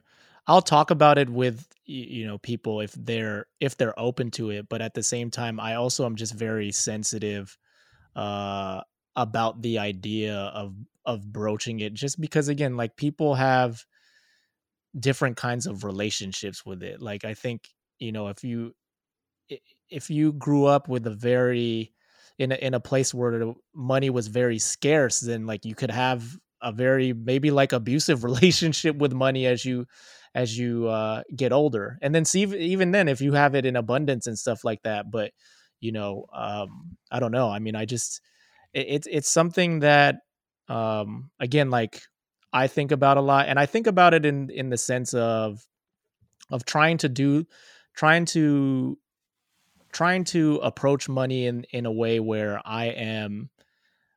[0.47, 4.69] I'll talk about it with you know people if they're if they're open to it,
[4.69, 7.57] but at the same time I also am just very sensitive
[8.15, 8.81] uh
[9.15, 13.85] about the idea of of broaching it just because again like people have
[14.99, 17.01] different kinds of relationships with it.
[17.01, 18.73] Like I think, you know, if you
[19.89, 21.91] if you grew up with a very
[22.39, 26.37] in a, in a place where money was very scarce then like you could have
[26.61, 29.85] a very maybe like abusive relationship with money as you
[30.33, 33.75] as you uh get older and then see even then if you have it in
[33.75, 35.31] abundance and stuff like that but
[35.81, 38.21] you know um i don't know i mean i just
[38.73, 40.15] it, it's it's something that
[40.69, 42.01] um again like
[42.53, 45.65] i think about a lot and i think about it in in the sense of
[46.49, 47.45] of trying to do
[47.95, 48.97] trying to
[49.91, 53.49] trying to approach money in in a way where I am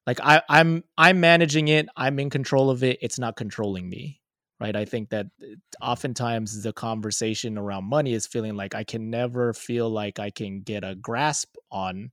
[0.06, 4.20] like I I'm I'm managing it, I'm in control of it, it's not controlling me.
[4.60, 4.76] Right?
[4.76, 9.52] I think that uh, oftentimes the conversation around money is feeling like I can never
[9.52, 12.12] feel like I can get a grasp on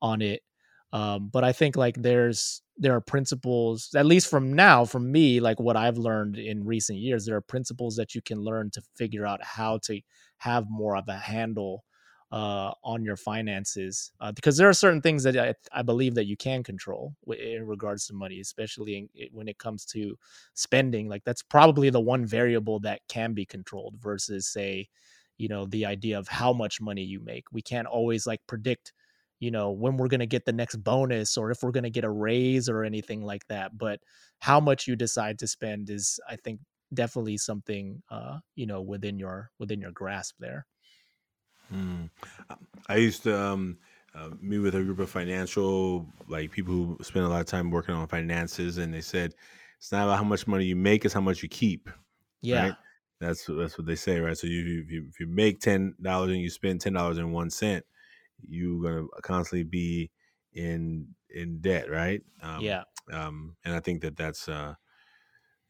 [0.00, 0.42] on it.
[0.92, 5.40] Um, but I think like there's there are principles, at least from now, from me,
[5.40, 8.82] like what I've learned in recent years, there are principles that you can learn to
[8.96, 10.00] figure out how to
[10.38, 11.84] have more of a handle
[12.32, 16.26] uh, on your finances uh, because there are certain things that I, I believe that
[16.26, 20.18] you can control in regards to money, especially in, when it comes to
[20.54, 21.08] spending.
[21.08, 24.88] Like that's probably the one variable that can be controlled versus say,
[25.38, 27.44] you know, the idea of how much money you make.
[27.52, 28.92] We can't always like predict,
[29.42, 31.90] you know, when we're going to get the next bonus or if we're going to
[31.90, 33.76] get a raise or anything like that.
[33.76, 33.98] But
[34.38, 36.60] how much you decide to spend is, I think,
[36.94, 40.64] definitely something, uh, you know, within your within your grasp there.
[41.74, 42.08] Mm.
[42.88, 43.78] I used to um,
[44.14, 47.72] uh, meet with a group of financial like people who spend a lot of time
[47.72, 49.34] working on finances, and they said
[49.76, 51.90] it's not about how much money you make; it's how much you keep.
[52.42, 52.62] Yeah.
[52.62, 52.74] Right?
[53.18, 54.38] That's that's what they say, right?
[54.38, 57.32] So you if you, if you make ten dollars and you spend ten dollars and
[57.32, 57.84] one cent,
[58.48, 60.10] you're gonna constantly be
[60.52, 62.22] in in debt, right?
[62.42, 62.84] Um, yeah.
[63.12, 64.74] um, and I think that that's uh,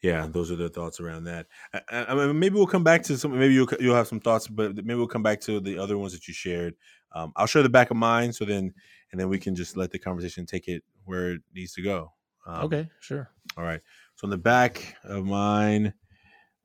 [0.02, 1.46] yeah, those are the thoughts around that.
[1.72, 3.38] I, I, I mean, maybe we'll come back to some.
[3.38, 6.12] Maybe you'll you'll have some thoughts, but maybe we'll come back to the other ones
[6.12, 6.74] that you shared.
[7.12, 8.74] Um, I'll share the back of mine, so then
[9.12, 12.12] and then we can just let the conversation take it where it needs to go.
[12.46, 12.88] Um, okay.
[13.00, 13.30] Sure.
[13.56, 13.80] All right.
[14.16, 15.94] So on the back of mine,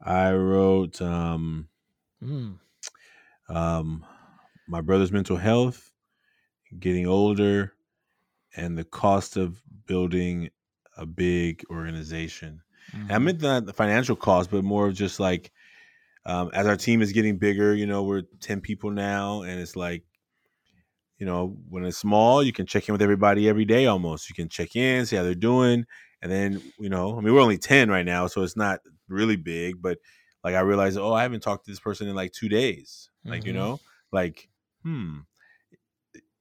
[0.01, 1.69] I wrote um,
[2.23, 2.57] Mm.
[3.49, 4.05] um,
[4.67, 5.91] my brother's mental health,
[6.79, 7.75] getting older,
[8.55, 10.49] and the cost of building
[10.97, 12.61] a big organization.
[12.93, 13.11] Mhm.
[13.11, 15.51] I meant not the financial cost, but more of just like
[16.25, 17.75] um, as our team is getting bigger.
[17.75, 20.05] You know, we're ten people now, and it's like,
[21.17, 24.29] you know, when it's small, you can check in with everybody every day almost.
[24.29, 25.85] You can check in, see how they're doing,
[26.21, 29.35] and then you know, I mean, we're only ten right now, so it's not really
[29.35, 29.97] big, but
[30.43, 33.09] like I realized, oh, I haven't talked to this person in like two days.
[33.25, 33.55] Like you Mhm.
[33.55, 34.49] know, like
[34.83, 35.19] hmm.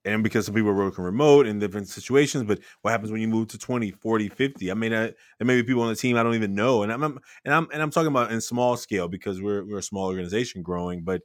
[0.06, 3.28] And because some people are working remote in different situations, but what happens when you
[3.28, 4.70] move to 20, 40, 50?
[4.70, 6.82] I mean, there may be people on the team I don't even know.
[6.84, 9.78] And I'm, I'm and I'm and I'm talking about in small scale because we're we're
[9.78, 11.22] a small organization growing, but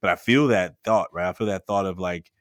[0.00, 1.28] but I feel that thought, right?
[1.28, 2.32] I feel that thought of like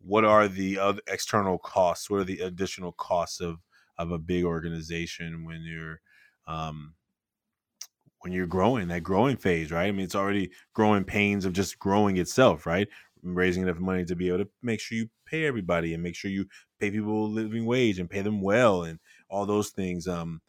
[0.00, 2.10] what are the other external costs?
[2.10, 3.58] What are the additional costs of
[3.98, 6.00] of a big organization when you're
[6.46, 6.94] um
[8.20, 9.86] when you're growing that growing phase, right?
[9.86, 12.88] I mean, it's already growing pains of just growing itself, right?
[13.22, 16.30] Raising enough money to be able to make sure you pay everybody and make sure
[16.30, 16.46] you
[16.80, 20.08] pay people a living wage and pay them well and all those things.
[20.08, 20.42] Um,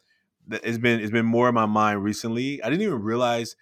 [0.50, 2.62] it's been it's been more in my mind recently.
[2.62, 3.56] I didn't even realize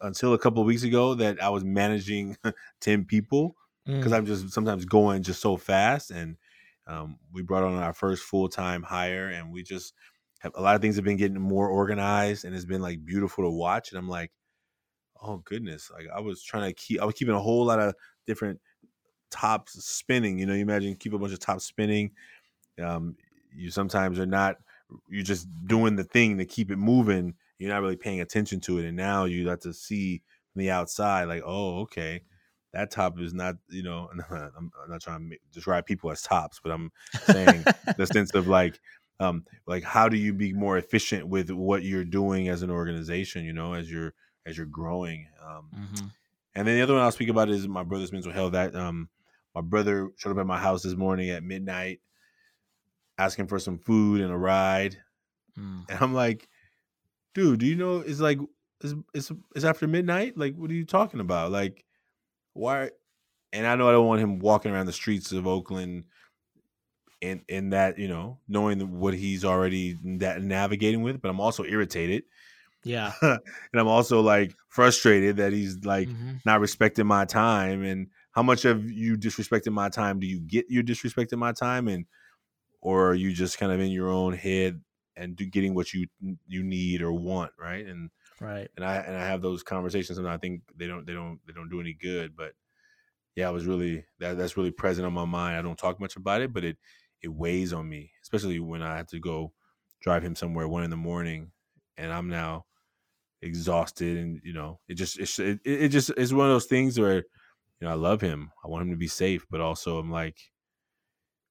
[0.00, 2.36] until a couple of weeks ago that I was managing
[2.80, 3.56] ten people
[3.98, 4.12] because Mm.
[4.12, 6.10] I'm just sometimes going just so fast.
[6.10, 6.36] And
[6.86, 9.94] um, we brought on our first full time hire, and we just
[10.40, 13.44] have a lot of things have been getting more organized, and it's been like beautiful
[13.44, 13.90] to watch.
[13.90, 14.32] And I'm like,
[15.20, 17.94] oh goodness, like I was trying to keep, I was keeping a whole lot of
[18.26, 18.60] different
[19.34, 20.38] tops spinning.
[20.38, 22.12] You know, you imagine keep a bunch of tops spinning.
[22.82, 23.16] Um,
[23.54, 24.56] you sometimes are not,
[25.08, 27.34] you're just doing the thing to keep it moving.
[27.58, 30.70] You're not really paying attention to it, and now you got to see from the
[30.70, 32.22] outside, like, oh, okay,
[32.72, 36.72] that top is not, you know, I'm, not trying to describe people as tops, but
[36.72, 36.92] I'm
[37.22, 37.64] saying
[37.96, 38.80] the sense of like,
[39.20, 43.44] um, like how do you be more efficient with what you're doing as an organization?
[43.44, 44.12] You know, as you're
[44.46, 45.28] as you're growing.
[45.42, 46.10] Um, Mhm.
[46.56, 48.52] and then the other one I'll speak about is my brother's mental health.
[48.52, 49.08] That um,
[49.54, 52.00] my brother showed up at my house this morning at midnight,
[53.18, 54.96] asking for some food and a ride,
[55.58, 55.88] Mm.
[55.88, 56.48] and I'm like,
[57.34, 58.38] dude, do you know it's like
[58.82, 60.36] it's it's, it's after midnight?
[60.36, 61.52] Like, what are you talking about?
[61.52, 61.84] Like,
[62.54, 62.90] why?
[63.52, 66.04] And I know I don't want him walking around the streets of Oakland.
[67.20, 71.64] In, in that you know knowing what he's already that navigating with but i'm also
[71.64, 72.24] irritated
[72.82, 73.12] Yeah.
[73.22, 73.40] and
[73.72, 76.44] i'm also like frustrated that he's like Mhm.
[76.44, 80.20] not respecting my time and how much of you disrespected my time?
[80.20, 81.88] Do you get you're disrespecting my time?
[81.88, 82.06] And
[82.80, 84.82] or are you just kind of in your own head
[85.16, 86.06] and do getting what you
[86.46, 87.86] you need or want right?
[87.86, 88.70] And Right.
[88.76, 91.52] and i and i have those conversations and i think they don't they don't they
[91.52, 92.54] don't do any good but
[93.36, 95.56] yeah i was really that that's really present on my mind.
[95.56, 96.78] I don't talk much about it but it
[97.22, 99.52] it weighs on me especially when i have to go
[100.00, 101.52] drive him somewhere one in the morning
[101.96, 102.66] and i'm now
[103.42, 106.98] exhausted and you know it just it's, it, it just it's one of those things
[106.98, 107.24] where
[107.80, 110.38] you know i love him i want him to be safe but also i'm like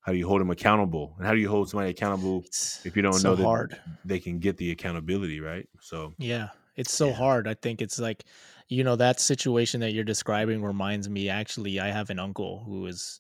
[0.02, 2.48] how do you hold him accountable and how do you hold somebody accountable
[2.84, 3.80] if you don't it's know so that hard.
[4.04, 7.14] they can get the accountability right so Yeah, it's so Yeah.
[7.14, 7.48] hard.
[7.48, 8.26] I think it's like,
[8.70, 11.30] you know, that situation that you're describing reminds me.
[11.30, 13.20] Actually, I have an uncle who is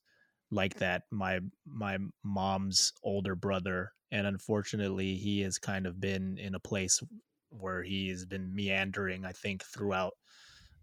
[0.51, 1.03] like that.
[1.11, 7.01] My my mom's older brother, and unfortunately, he has kind of been in a place
[7.49, 9.25] where he has been meandering.
[9.25, 10.13] I think throughout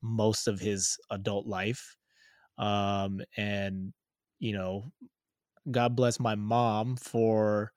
[0.03, 1.97] most of his adult life,
[2.61, 3.95] um, and
[4.41, 4.93] you know,
[5.71, 7.73] God bless my mom for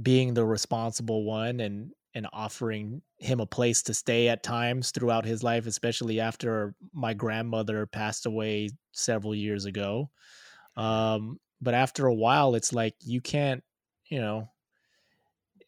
[0.00, 5.24] being the responsible one and and offering him a place to stay at times throughout
[5.24, 10.10] his life especially after my grandmother passed away several years ago.
[10.76, 13.62] Um but after a while it's like you can't
[14.10, 14.50] you know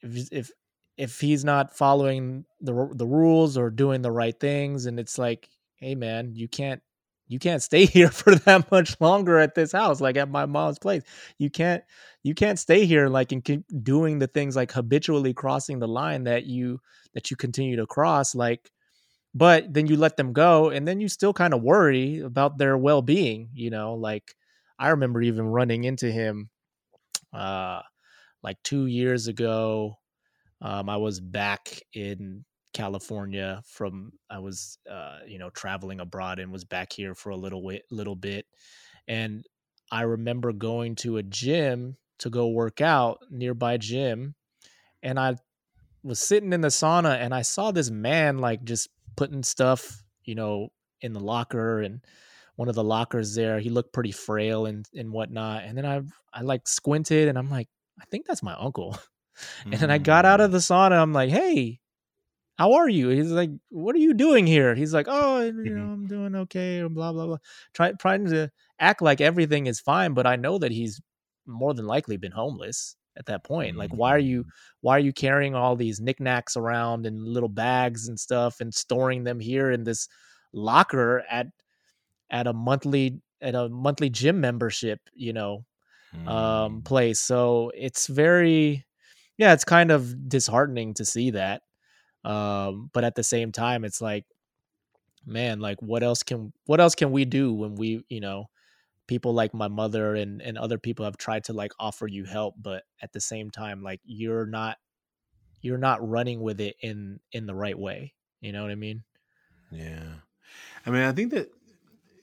[0.02, 0.50] if if
[0.96, 5.48] if he's not following the the rules or doing the right things and it's like
[5.76, 6.82] hey man you can't
[7.28, 10.78] you can't stay here for that much longer at this house like at my mom's
[10.78, 11.02] place.
[11.38, 11.82] You can't
[12.22, 16.24] you can't stay here like and keep doing the things like habitually crossing the line
[16.24, 16.80] that you
[17.14, 18.70] that you continue to cross like
[19.34, 22.78] but then you let them go and then you still kind of worry about their
[22.78, 23.94] well-being you know?
[23.94, 24.34] Like
[24.78, 26.50] i remember even running into him
[27.34, 27.80] uh
[28.42, 29.98] like 2 years ago.
[30.62, 32.44] Um i was back in
[32.74, 37.36] california from i was uh you know traveling abroad and was back here for a
[37.36, 38.46] little bit little bit
[39.08, 39.46] and
[39.90, 44.34] i remember going to a gym to go work out nearby gym
[45.02, 45.34] and i
[46.02, 50.34] was sitting in the sauna and i saw this man like just putting stuff you
[50.34, 50.68] know
[51.00, 52.04] in the locker and
[52.56, 56.00] one of the lockers there he looked pretty frail and and whatnot and then i
[56.32, 57.68] i like squinted and i'm like
[58.00, 58.98] i think that's my uncle
[59.64, 61.00] and then I got out of the sauna.
[61.00, 61.80] I'm like, hey,
[62.58, 63.08] how are you?
[63.08, 64.74] He's like, what are you doing here?
[64.74, 65.92] He's like, oh, you know, Mhm.
[65.92, 67.38] I'm doing okay, or blah, blah, blah.
[67.74, 71.00] Try, trying to act like everything is fine, but I know that he's
[71.46, 72.96] more than likely been homeless.
[73.16, 74.50] at that point like why are you Mm.
[74.80, 79.22] why are you carrying all these knickknacks around in little bags and stuff and storing
[79.22, 80.08] them here in this
[80.52, 81.46] locker at
[82.30, 85.64] at a monthly at a monthly gym membership you know,
[86.26, 86.84] um Mm.
[86.84, 88.86] place so it's very
[89.38, 91.63] yeah it's kind of disheartening to see that
[92.24, 94.26] um but at the same time it's like
[95.26, 98.46] man like what else can what else can we do when we you know
[99.08, 102.54] people like my mother and and other people have tried to like offer you help
[102.58, 104.78] but at the same time like you're not
[105.62, 109.04] you're not running with it in in the right way you know what i mean
[109.70, 110.16] Yeah,
[110.86, 111.50] I mean, I think that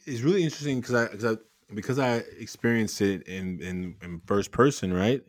[0.05, 1.37] it's really interesting because I, cause I
[1.73, 5.23] because I experienced it in, in in first person, right?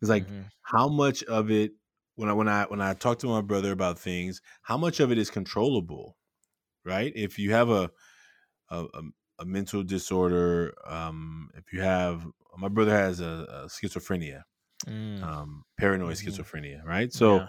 [0.00, 0.50] It's like Mhm.
[0.62, 1.72] how much of it
[2.16, 5.12] when I when I when I talk to my brother about things, how much of
[5.12, 6.16] it is controllable,
[6.84, 7.12] right?
[7.14, 7.90] If you have a
[8.70, 8.86] a,
[9.38, 12.26] a, mental disorder, um, if you have
[12.58, 14.42] my brother has a, a schizophrenia,
[14.86, 16.26] Mm, um, paranoid mhm.
[16.26, 17.12] schizophrenia, right?
[17.12, 17.48] So yeah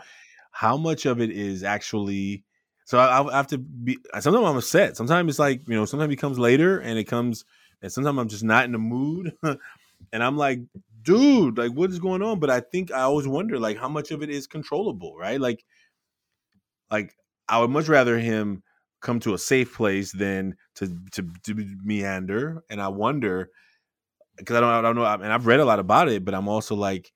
[0.58, 2.44] how much of it is actually
[2.84, 6.12] so I, I have to be sometimes i'm upset sometimes it's like you know sometimes
[6.12, 7.46] it comes later and it comes
[7.84, 10.62] and sometimes i'm just not in the mood and i'm like
[11.08, 14.12] dude like what is going on but i think i always wonder like how much
[14.12, 15.64] of it is controllable right like
[16.92, 17.16] like
[17.48, 18.62] i would much rather him
[19.02, 23.50] come to a safe place than to to, to meander and i wonder
[24.36, 26.50] because i don't i don't know and i've read a lot about it but i'm
[26.50, 27.14] also like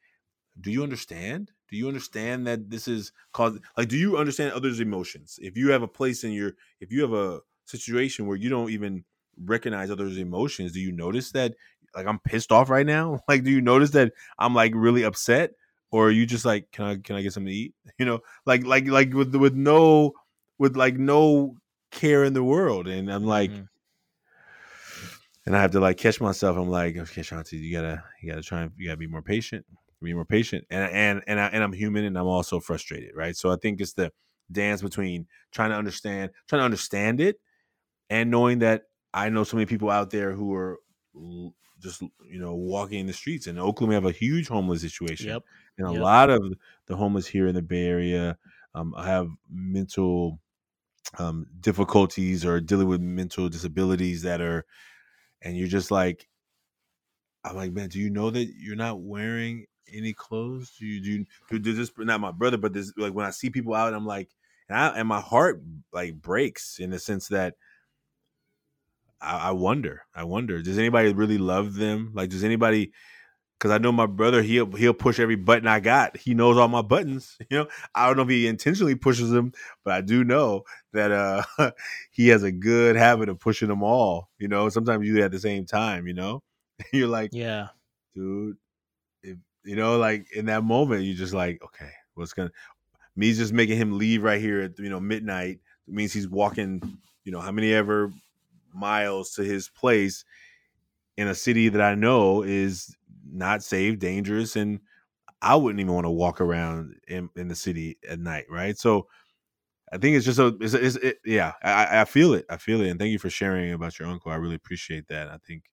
[0.60, 1.52] do you understand?
[1.70, 5.40] Do you understand that this is cause like do you understand others' emotions?
[5.42, 8.70] If you have a place in your if you have a situation where you don't
[8.70, 9.06] even
[9.44, 11.56] recognize others' emotions, do you notice that
[11.96, 13.20] like I'm pissed off right now?
[13.28, 15.52] Like do you notice that I'm like really upset?
[15.92, 17.74] Or are you just like, can I can I get something to eat?
[18.00, 20.14] You know, like like like with with no
[20.58, 21.58] with like no
[21.92, 22.88] care in the world.
[22.88, 23.68] And I'm like, Mhm.
[25.46, 26.58] and I have to like catch myself.
[26.58, 29.66] I'm like, okay, Shanti, you gotta you gotta try and you gotta be more patient,
[30.02, 30.66] be more patient.
[30.70, 33.36] And and and I, and I'm human, and I'm also frustrated, right?
[33.36, 34.12] So I think it's the
[34.52, 37.40] dance between trying to understand, trying to understand it,
[38.10, 38.84] and knowing that
[39.14, 40.78] I know so many people out there who are
[41.82, 43.48] just you know walking in the streets.
[43.48, 45.44] In Oakland, we have a huge homeless situation, yep
[45.78, 46.02] and a Yep.
[46.02, 46.42] lot of
[46.88, 48.38] the homeless here in the Bay Area
[48.76, 50.40] um, have mental
[51.20, 54.66] um, difficulties or dealing with mental disabilities that are
[55.42, 56.30] and you're just like
[57.44, 61.12] i'm like man do you know that you're not wearing any clothes do you do,
[61.12, 63.94] you, do, do this not my brother but this like when i see people out
[63.94, 64.30] i'm like
[64.70, 65.62] and, I, and my heart
[65.92, 67.56] like breaks in the sense that
[69.22, 72.92] I, I wonder i wonder does anybody really love them like does anybody
[73.62, 76.18] because I know my brother, he'll he'll push every button I got.
[76.18, 77.38] He knows all my buttons.
[77.52, 79.52] You know, I don't know if he intentionally pushes them,
[79.84, 80.64] but I do know
[80.94, 81.72] that uh
[82.12, 84.30] he has a good habit of pushing them all.
[84.40, 86.08] You know, sometimes you do at the same time.
[86.08, 86.42] You know,
[86.92, 87.68] you're like, yeah
[88.16, 88.58] dude,
[89.22, 92.52] if, you know, like in that moment, you're just like, okay, what's gonna
[93.16, 96.82] me just making him leave right here at you know midnight means he's walking,
[97.26, 98.12] you know, how many ever
[98.74, 100.26] miles to his place
[101.18, 102.96] in a city that I know is
[103.32, 104.80] not safe, dangerous, and
[105.42, 108.78] I wouldn't even want to walk around in, in the city at night, right?
[108.78, 109.08] So
[109.92, 112.82] I think it's just a, it's, it's it, yeah, I, I feel it, I feel
[112.82, 114.32] it, and thank you for sharing about your uncle.
[114.32, 115.30] I really appreciate that.
[115.30, 115.64] I think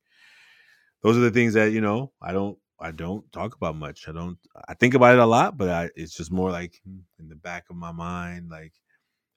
[1.03, 4.09] those are the things that you know I don't I don't talk about much.
[4.09, 4.39] I don't
[4.69, 7.37] I think about it a lot, but I, it's just more like hmm, in the
[7.37, 8.73] back of my mind, like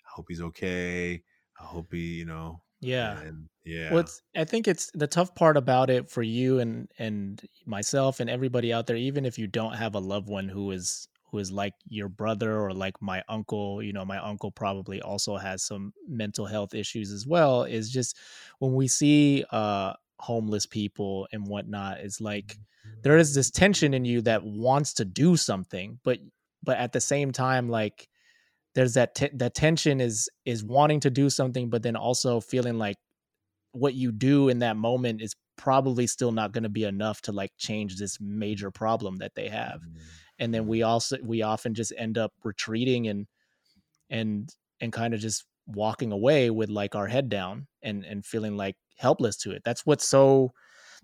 [0.05, 1.21] I hope he's okay.
[1.59, 5.35] I hope he, you know, yeah and yeah, Well, it's, I think it's the tough
[5.35, 8.95] part about it for you and and myself and everybody out there.
[8.97, 12.59] Even if you don't have a loved one who is who is like your brother
[12.59, 17.11] or like my uncle, you know, my uncle probably also has some mental health issues
[17.11, 17.63] as well.
[17.63, 18.17] Is just
[18.57, 22.57] when we see uh homeless people and whatnot, it's like
[23.03, 26.17] there is this tension in you that wants to do something, but
[26.63, 28.07] but at the same time, like
[28.75, 32.77] there's that te- that tension is is wanting to do something, but then also feeling
[32.77, 32.97] like
[33.73, 37.31] what you do in that moment is probably still not going to be enough to
[37.31, 39.81] like change this major problem that they have.
[39.81, 39.99] Mm-hmm.
[40.39, 43.27] And then we also we often just end up retreating and
[44.09, 44.49] and
[44.79, 48.75] and kind of just walking away with like our head down and and feeling like
[48.97, 49.61] helpless to it.
[49.63, 50.51] That's what's so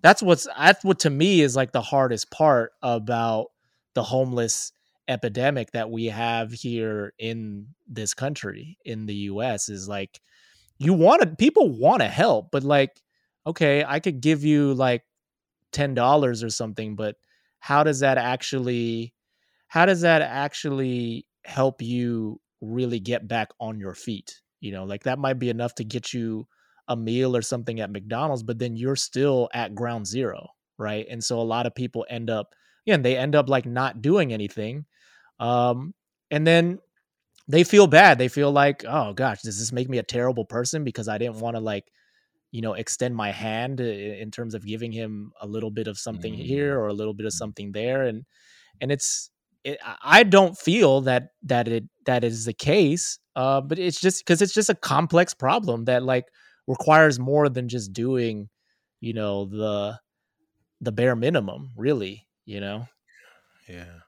[0.02, 3.48] that's what's that's what to me is like the hardest part about
[3.94, 4.72] the homeless
[5.08, 10.20] epidemic that we have here in this country in the US is like
[10.78, 13.02] you want to people want to help but like
[13.46, 15.04] okay i could give you like
[15.74, 17.16] $10 or something but
[17.60, 19.14] how does that actually
[19.68, 25.04] how does that actually help you really get back on your feet you know like
[25.04, 26.48] that might be enough to get you
[26.88, 30.48] a meal or something at mcdonald's but then you're still at ground zero
[30.78, 32.54] right and so a lot of people end up
[32.88, 34.86] and they end up like not doing anything.
[35.40, 35.94] Um,
[36.32, 36.80] and then
[37.48, 38.18] they feel bad.
[38.18, 41.40] They feel like, oh gosh, does this make me a terrible person because I didn't
[41.40, 41.86] want to like,
[42.52, 46.34] you know, extend my hand in terms of giving him a little bit of something
[46.34, 46.42] mm-hmm.
[46.42, 48.24] here or a little bit of something there, and
[48.82, 49.30] and it's
[49.64, 53.20] it, I don't feel that that it that is the case.
[53.36, 56.26] Uh, but it's just because it's just a complex problem that like
[56.68, 58.50] requires more than just doing,
[59.02, 60.00] you know, the
[60.82, 62.28] the bare minimum, really.
[62.46, 62.88] You know.
[63.68, 64.00] Yeah.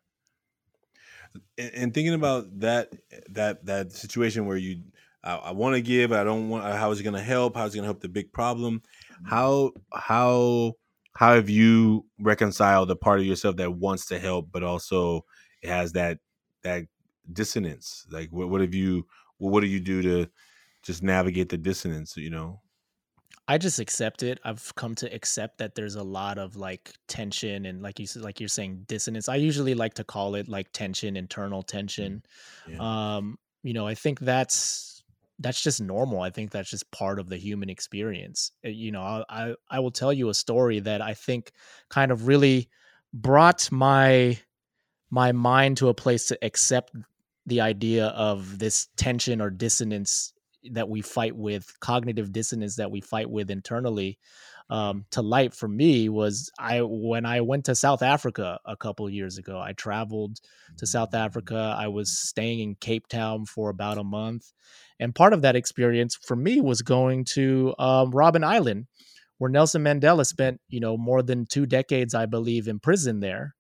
[1.58, 2.94] And, and thinking about that
[3.30, 4.82] that that situation where you
[5.24, 6.64] I, I want to give, I don't want.
[6.64, 7.56] How is it going to help?
[7.56, 8.82] How is it going to help the big problem?
[9.14, 9.28] Mm-hmm.
[9.28, 10.74] How how
[11.14, 15.26] how have you reconciled the part of yourself that wants to help, but also
[15.62, 16.20] it has that
[16.64, 16.86] that
[17.32, 18.06] dissonance?
[18.10, 19.06] Like, what what have you?
[19.38, 20.30] What do you do to
[20.84, 22.16] just navigate the dissonance?
[22.16, 22.62] You know.
[23.50, 24.39] I just accept it.
[24.43, 28.22] I've come to accept that there's a lot of like tension and like you said,
[28.22, 29.28] like you're saying dissonance.
[29.28, 32.22] I usually like to call it like tension, internal tension.
[32.70, 32.78] Yeah.
[33.16, 35.04] Um, you know, I think that's
[35.39, 36.22] that's just normal.
[36.22, 38.52] I think that's just part of the human experience.
[38.64, 41.52] Uh, you know, I I, I will tell you a story that I think
[41.89, 42.70] kind of really
[43.16, 44.38] brought my
[45.10, 46.93] my mind to a place to accept
[47.47, 50.34] the idea of this tension or dissonance
[50.72, 54.18] that we fight with, cognitive dissonance that we fight with internally,
[54.70, 59.10] um, to light for me was I when I went to South Africa a couple
[59.10, 59.60] years ago.
[59.60, 60.39] I traveled
[60.78, 61.76] to South Africa.
[61.78, 64.51] I was staying in Cape Town for about a month,
[64.99, 68.86] and part of that experience for me was going to um, Robben Island,
[69.39, 73.55] where Nelson Mandela spent you know more than two decades, I believe, in prison there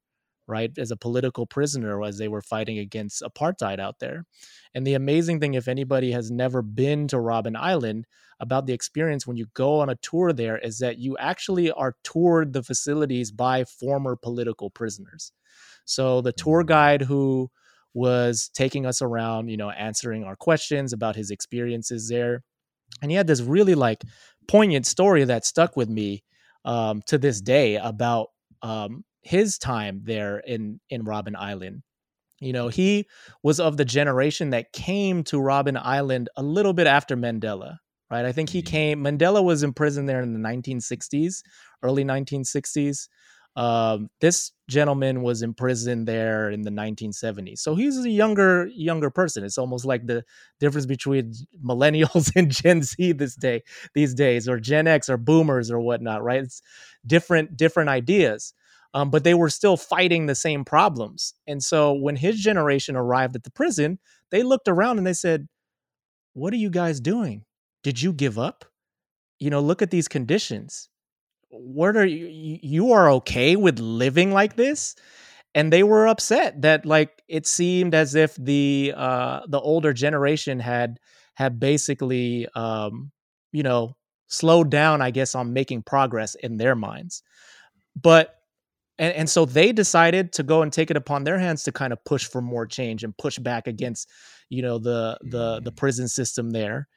[0.49, 4.25] right, as a political prisoner as they were fighting against apartheid out there.
[4.73, 8.05] And the amazing thing, if anybody has never been to Robben Island,
[8.39, 11.95] about the experience when you go on a tour there is that you actually are
[12.03, 15.31] toured the facilities by former political prisoners.
[15.85, 16.67] So the tour mm.
[16.67, 17.49] guide who
[17.93, 22.43] was taking us around, you know, answering our questions about his experiences there.
[23.01, 24.03] And he had this really like
[24.47, 26.23] poignant story that stuck with me
[26.65, 28.27] um, to this day about
[28.61, 31.83] um, his time there in in Robben Island.
[32.39, 33.05] You know, he
[33.43, 37.77] was of the generation that came to Robben Island a little bit after Mandela,
[38.09, 38.25] right?
[38.25, 38.71] I think he mm-hmm.
[38.71, 41.43] came Mandela was in prison there in the 1960s,
[41.83, 43.07] early 1960s.
[43.55, 49.09] Um, this gentleman was in prison there in the 1970s, so he's a younger younger
[49.09, 49.43] person.
[49.43, 50.23] It's almost like the
[50.61, 51.33] difference between
[51.65, 53.63] millennials and Gen Z this day
[53.93, 56.43] these days, or Gen X or Boomers or whatnot, right?
[56.43, 56.61] It's
[57.05, 58.53] different different ideas
[58.93, 61.33] um, but they were still fighting the same problems.
[61.47, 63.99] And so when his generation arrived at the prison,
[64.31, 65.47] they looked around and they said,
[66.33, 67.45] What are you guys doing?
[67.83, 68.65] Did you give up?
[69.39, 70.89] You know, look at these conditions.
[71.49, 72.59] What are you?
[72.61, 74.95] You are okay with living like this?
[75.55, 80.59] And they were upset that, like, it seemed as if the uh, the older generation
[80.59, 80.99] had
[81.33, 83.11] had basically, um,
[83.51, 83.95] you know,
[84.27, 87.23] slowed down, I guess, on making progress in their minds.
[87.99, 88.38] But
[88.99, 91.93] and, and so they decided to go and take it upon their hands to kind
[91.93, 94.11] of push for more change and push back against
[94.49, 95.75] you know the the the mm.
[95.75, 96.87] prison system there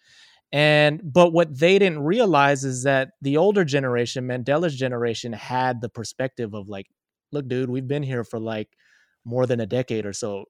[0.53, 5.88] and but what they didn't realize is that the older generation mandela's generation had the
[5.88, 6.86] perspective of like
[7.30, 8.68] look dude we've been here for like
[9.24, 10.44] more than a decade or so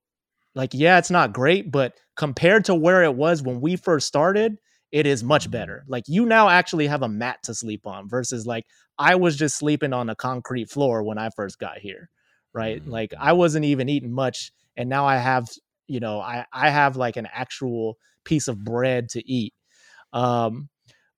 [0.54, 4.56] like yeah it's not great but compared to where it was when we first started
[4.92, 5.84] it is much better.
[5.88, 8.66] Like you now actually have a mat to sleep on versus like
[8.98, 12.10] I was just sleeping on a concrete floor when I first got here,
[12.52, 12.80] right?
[12.80, 12.90] Mm-hmm.
[12.90, 15.48] Like I wasn't even eating much and now I have,
[15.88, 19.54] you know, I I have like an actual piece of bread to eat.
[20.12, 20.68] Um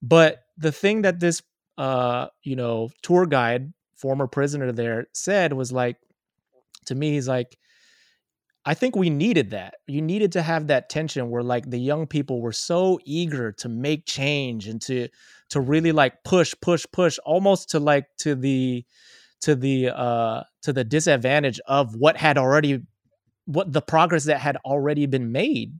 [0.01, 1.43] but the thing that this
[1.77, 5.97] uh, you know, tour guide, former prisoner there said was like
[6.87, 7.57] to me he's like
[8.67, 9.75] I think we needed that.
[9.87, 13.69] You needed to have that tension where like the young people were so eager to
[13.69, 15.09] make change and to
[15.51, 18.85] to really like push push push almost to like to the
[19.43, 22.81] to the uh to the disadvantage of what had already
[23.47, 25.79] what the progress that had already been made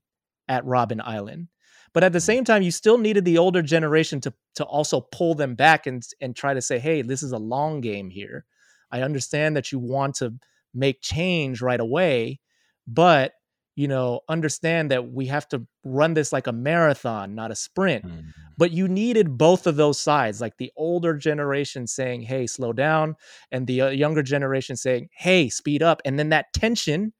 [0.49, 1.49] at Robben Island.
[1.95, 5.35] But at the same time you still needed the older generation to to also pull
[5.35, 8.45] them back and and try to say, "Hey, this is a long game here.
[8.91, 10.35] I understand that you want to
[10.75, 12.41] make change right away."
[12.87, 13.33] But
[13.77, 18.05] you know understand that we have to run this like a marathon not a sprint
[18.05, 18.29] mm-hmm.
[18.57, 23.17] but you needed both of those sides like the older generation saying hey slow down
[23.51, 27.13] and the uh, younger generation saying hey speed up and then that tension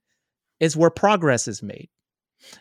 [0.59, 1.89] is where progress is made.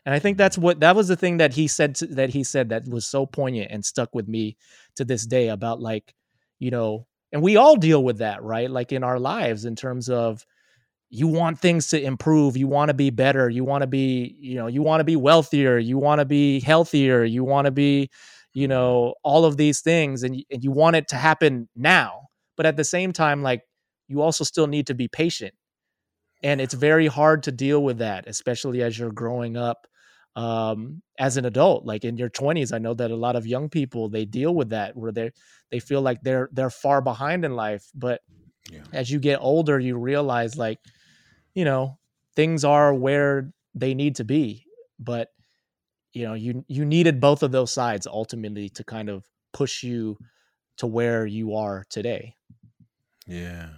[0.04, 2.42] And i think that's what that was the thing that he said to, that he
[2.42, 4.56] said that was so poignant and stuck with me
[4.96, 6.14] to this day about like
[6.58, 8.70] you know and we all deal with that right?
[8.70, 10.46] Like in our lives in terms of
[11.14, 14.56] you want things to improve you want to be better you want to be you
[14.56, 18.10] know you want to be wealthier you want to be healthier you want to be
[18.52, 22.22] you know all of these things and, and you want it to happen now
[22.56, 23.62] but at the same time like
[24.08, 25.54] you also still need to be patient
[26.42, 29.86] and it's very hard to deal with that especially as you're growing up
[30.36, 33.68] um, as an adult like in your 20s i know that a lot of young
[33.68, 35.30] people they deal with that where they
[35.70, 38.20] they feel like they're they're far behind in life but
[38.68, 38.80] yeah.
[38.92, 40.80] as you get older you realize like
[41.54, 41.98] you know
[42.36, 44.64] things are where they need to be
[44.98, 45.30] but
[46.12, 50.16] you know you you needed both of those sides ultimately to kind of push you
[50.76, 52.36] to where you are today.
[53.26, 53.68] Yeah.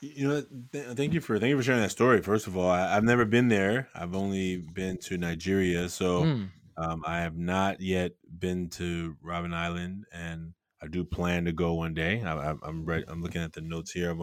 [0.00, 2.22] You know th- thank you for thank you for sharing that story.
[2.22, 3.88] First of all I, have never been there.
[3.94, 6.48] I've only been to nigeria so mm.
[6.78, 11.74] um, i have not yet been to robben island and i do plan to go
[11.74, 12.22] one day.
[12.24, 14.16] I, am right i'm looking at the notes here.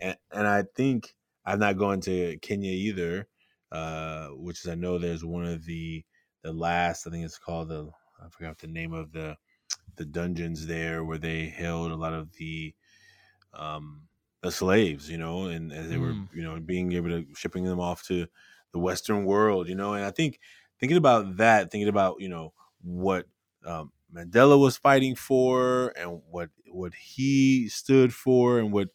[0.00, 3.28] And, and i think I've not going to Kenya either,
[3.70, 6.04] uh, which is I know there's one of the
[6.42, 7.90] the last I think it's called the
[8.20, 9.36] I forgot the name of the
[9.96, 12.74] the dungeons there where they held a lot of the
[13.54, 14.02] um
[14.42, 16.00] the slaves, you know, and as they mm.
[16.00, 18.26] were you know being able to shipping them off to
[18.72, 20.40] the Western world, you know, and I think
[20.80, 23.26] thinking about that, thinking about you know what
[23.64, 28.88] um, Mandela was fighting for and what what he stood for and what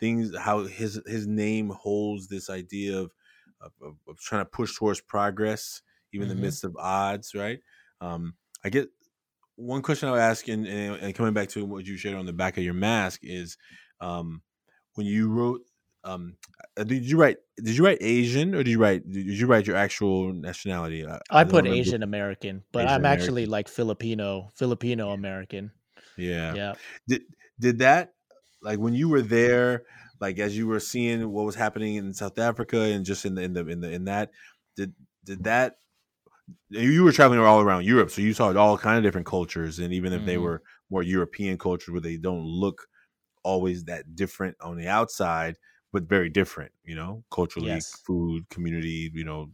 [0.00, 3.10] things how his his name holds this idea of
[3.60, 3.72] of,
[4.08, 5.82] of, trying to push towards progress
[6.12, 6.22] even mm-hmm.
[6.22, 6.46] in the mm-hmm.
[6.46, 7.60] midst of odds right
[8.00, 8.34] um,
[8.64, 8.88] i get
[9.56, 12.56] one question i'll ask and, and, coming back to what you shared on the back
[12.56, 13.58] of your mask is
[14.00, 14.40] um,
[14.94, 15.60] when you wrote
[16.02, 16.36] um,
[16.78, 19.66] uh, did you write did you write asian or did you write did you write
[19.66, 23.22] your actual nationality i, I put asian american but asian i'm American.
[23.22, 25.72] actually like filipino filipino american
[26.16, 26.72] yeah yeah
[27.06, 27.22] did
[27.58, 28.14] did that
[28.62, 29.84] like when you were there,
[30.20, 33.42] like as you were seeing what was happening in South Africa and just in the
[33.42, 34.30] in the in the in that,
[34.76, 34.94] did
[35.24, 35.76] did that
[36.68, 39.92] you were traveling all around Europe, so you saw all kind of different cultures, and
[39.92, 40.26] even if mm-hmm.
[40.26, 42.86] they were more European cultures where they don't look
[43.42, 45.56] always that different on the outside,
[45.92, 47.92] but very different, you know, culturally, yes.
[48.06, 49.50] food, community, you know,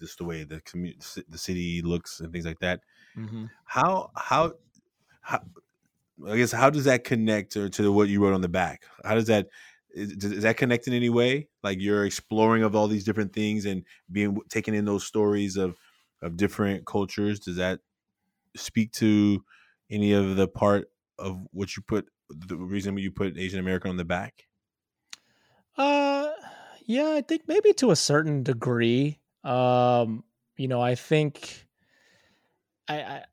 [0.00, 0.98] just the way the community,
[1.28, 2.80] the city looks and things like that.
[3.16, 3.46] Mm-hmm.
[3.64, 4.54] How how
[5.20, 5.40] how
[6.26, 8.84] I guess how does that connect to, to what you wrote on the back?
[9.04, 9.48] How does that
[9.90, 11.48] is, is that connect in any way?
[11.62, 15.78] Like you're exploring of all these different things and being taking in those stories of
[16.22, 17.40] of different cultures.
[17.40, 17.80] Does that
[18.56, 19.44] speak to
[19.90, 23.96] any of the part of what you put the reason you put Asian American on
[23.96, 24.46] the back?
[25.76, 26.30] Uh,
[26.84, 29.20] yeah, I think maybe to a certain degree.
[29.44, 30.24] Um,
[30.56, 31.66] you know, I think
[32.88, 33.24] I, I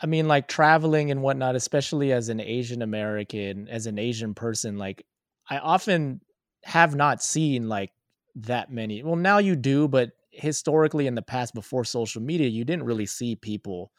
[0.00, 4.76] I mean, like traveling and whatnot, especially as an Asian American, as an Asian person,
[4.76, 5.06] like
[5.48, 6.20] I often
[6.64, 7.92] have not seen like
[8.36, 9.02] that many.
[9.02, 13.06] Well, now you do, but historically in the past, before social media, you didn't really
[13.06, 13.90] see people,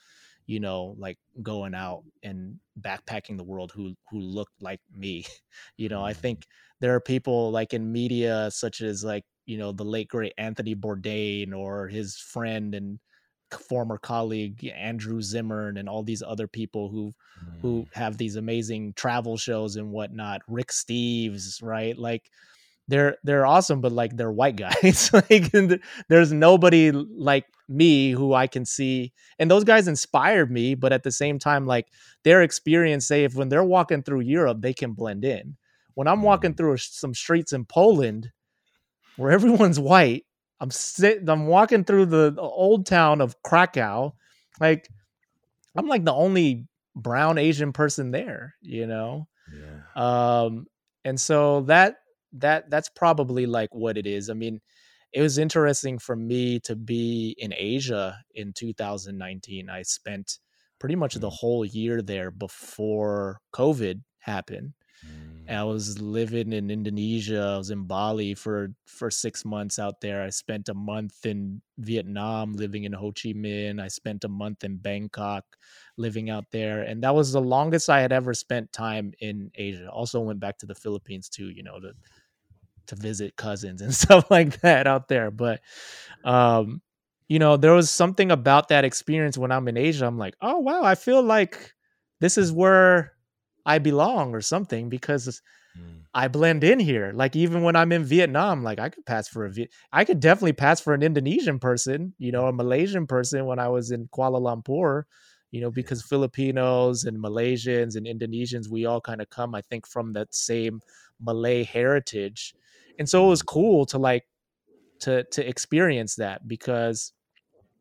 [0.45, 5.25] you know, like going out and backpacking the world who who looked like me.
[5.77, 6.21] you know, I mm-hmm.
[6.21, 6.47] think
[6.79, 10.75] there are people like in media, such as like you know the late great Anthony
[10.75, 12.99] Bourdain or his friend and
[13.51, 17.61] former colleague Andrew Zimmern and all these other people who mm.
[17.61, 20.41] who have these amazing travel shows and whatnot.
[20.47, 21.97] Rick Steves, right?
[21.97, 22.29] Like
[22.87, 25.11] they're they're awesome, but like they're white guys.
[25.29, 25.51] like
[26.09, 30.75] there's nobody like me who I can see, and those guys inspired me.
[30.75, 31.87] But at the same time, like
[32.23, 35.57] their experience, say if when they're walking through Europe, they can blend in.
[35.95, 36.57] When I'm walking mm.
[36.57, 38.31] through some streets in Poland,
[39.17, 40.25] where everyone's white
[40.59, 44.13] I'm sitting, I'm walking through the old town of Krakow.
[44.59, 44.89] Like,
[45.75, 49.27] I'm like the only brown Asian person there, you know?
[49.53, 50.41] Yeah.
[50.41, 50.65] Um,
[51.05, 51.97] and so that,
[52.33, 54.29] that, that's probably like what it is.
[54.29, 54.59] I mean,
[55.13, 59.69] it was interesting for me to be in Asia in 2019.
[59.69, 60.39] I spent
[60.79, 61.33] pretty much the mm.
[61.33, 64.73] whole year there before COVID happened.
[65.49, 67.53] I was living in Indonesia.
[67.55, 70.21] I was in Bali for for six months out there.
[70.21, 73.81] I spent a month in Vietnam, living in Ho Chi Minh.
[73.81, 75.45] I spent a month in Bangkok,
[75.97, 79.89] living out there, and that was the longest I had ever spent time in Asia.
[79.89, 81.93] Also went back to the Philippines too, you know, to
[82.87, 85.31] to visit cousins and stuff like that out there.
[85.31, 85.61] But
[86.23, 86.81] um,
[87.27, 90.05] you know, there was something about that experience when I'm in Asia.
[90.05, 91.73] I'm like, oh wow, I feel like
[92.19, 93.13] this is where
[93.67, 95.41] I belong or something because
[95.77, 96.01] mm.
[96.13, 97.11] I blend in here.
[97.13, 100.19] Like even when I'm in Vietnam, like I could pass for a Viet- I could
[100.21, 104.07] definitely pass for an Indonesian person, you know, a Malaysian person when I was in
[104.07, 105.03] Kuala Lumpur,
[105.51, 109.85] you know, because Filipinos and Malaysians and Indonesians, we all kind of come, I think,
[109.85, 110.81] from that same
[111.19, 112.55] Malay heritage.
[112.99, 114.23] and so it was cool to like
[114.99, 117.13] to to experience that because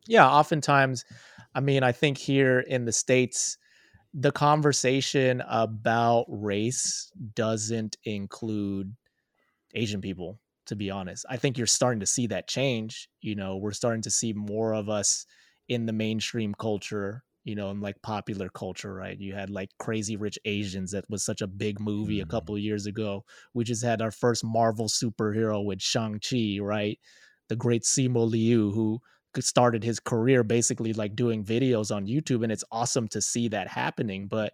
[0.07, 1.05] yeah oftentimes
[1.55, 3.59] i mean i think here in the states
[4.15, 8.95] the conversation about race doesn't include
[9.75, 13.57] asian people to be honest i think you're starting to see that change you know
[13.57, 15.27] we're starting to see more of us
[15.69, 19.19] in the mainstream culture you know, in like popular culture, right?
[19.19, 22.29] You had like Crazy Rich Asians that was such a big movie mm-hmm.
[22.29, 23.25] a couple years ago.
[23.55, 26.99] We just had our first Marvel superhero with Shang-Chi, right?
[27.49, 29.01] The great Simu Liu, who
[29.45, 32.43] started his career basically like doing videos on YouTube.
[32.43, 34.28] And it's awesome to see that happening.
[34.28, 34.53] But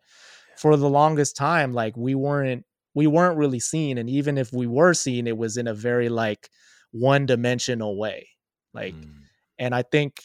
[0.56, 2.64] for the longest time, like we weren't
[2.94, 3.98] we weren't really seen.
[3.98, 6.50] And even if we were seen, it was in a very like
[6.90, 8.28] one dimensional way.
[8.74, 9.12] Like, mm.
[9.58, 10.20] and I think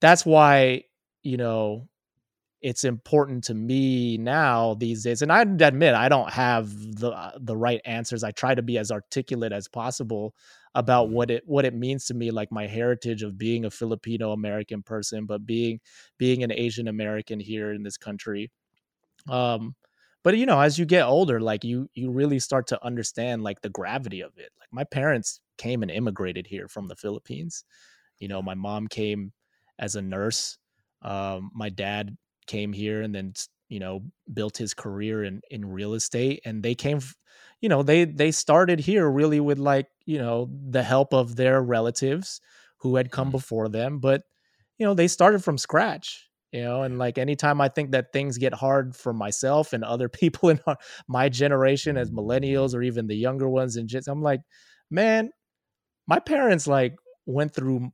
[0.00, 0.84] that's why
[1.22, 1.88] you know,
[2.62, 7.32] it's important to me now these days and i admit i don't have the uh,
[7.38, 10.34] the right answers i try to be as articulate as possible
[10.76, 14.32] about what it what it means to me like my heritage of being a filipino
[14.32, 15.80] american person but being
[16.18, 18.50] being an asian american here in this country.
[19.28, 19.74] Um
[20.22, 23.60] but you know as you get older like you you really start to understand like
[23.62, 24.50] the gravity of it.
[24.60, 27.64] Like my parents came and immigrated here from the philippines.
[28.18, 29.32] You know my mom came
[29.78, 30.58] as a nurse.
[31.02, 32.16] Um, my dad
[32.46, 33.34] came here and then
[33.68, 34.00] you know
[34.32, 37.00] built his career in in real estate and they came
[37.60, 41.62] you know they they started here really with like you know the help of their
[41.62, 42.40] relatives
[42.78, 43.38] who had come mm-hmm.
[43.38, 44.22] before them but
[44.78, 48.38] you know they started from scratch you know and like anytime i think that things
[48.38, 50.76] get hard for myself and other people in our,
[51.08, 54.40] my generation as millennials or even the younger ones and just i'm like
[54.90, 55.30] man
[56.06, 56.94] my parents like
[57.26, 57.90] went through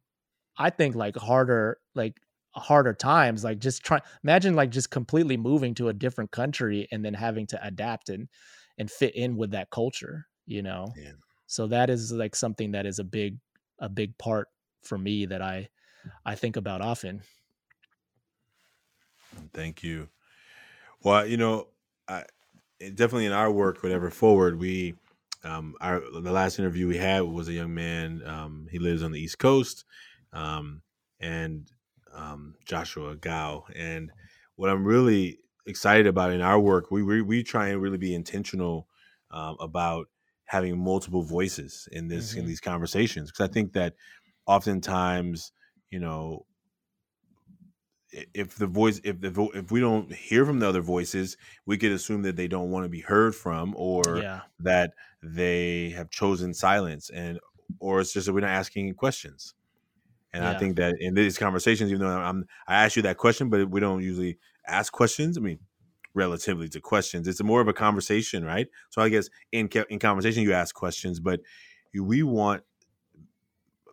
[0.59, 2.15] i think like harder like
[2.55, 7.05] harder times like just try imagine like just completely moving to a different country and
[7.05, 8.29] then having to adapt and
[8.79, 10.93] and fit in with that culture you know?
[10.97, 11.13] Yeah.
[11.47, 13.39] so that is like something that is a big
[13.79, 14.49] a big part
[14.83, 15.69] for me that i
[16.27, 17.23] i think about often.
[19.53, 20.09] Thank you.
[21.03, 21.69] Well you know
[22.09, 22.25] i
[22.81, 24.95] definitely in our work whatever forward we
[25.45, 29.13] um our the last interview we had was a young man um he lives on
[29.13, 29.85] the east coast
[30.33, 30.83] um
[31.21, 31.71] and
[32.15, 33.65] um, Joshua Gao.
[33.75, 34.11] And
[34.57, 38.15] what I'm really excited about in our work, we we, we try and really be
[38.15, 38.89] intentional
[39.31, 40.09] um, about
[40.45, 42.41] having multiple voices in this mm-hmm.
[42.41, 43.95] in these conversations because I think that
[44.47, 45.53] oftentimes,
[45.91, 46.45] you know,
[48.13, 51.93] if the voice if the if we don't hear from the other voices we could
[51.93, 54.41] assume that they don't want to be heard from or yeah.
[54.61, 54.93] that
[55.23, 57.41] they have chosen silence and
[57.81, 59.55] or it's just that we're not asking questions
[60.33, 60.51] and yeah.
[60.51, 63.69] I think that in these conversations, even though I'm, I ask you that question, but
[63.71, 65.37] we don't usually ask questions.
[65.37, 65.59] I mean,
[66.15, 68.69] relatively to questions, it's more of a conversation, right?
[68.91, 71.41] So I guess in in conversation, you ask questions, but
[71.95, 72.63] we want,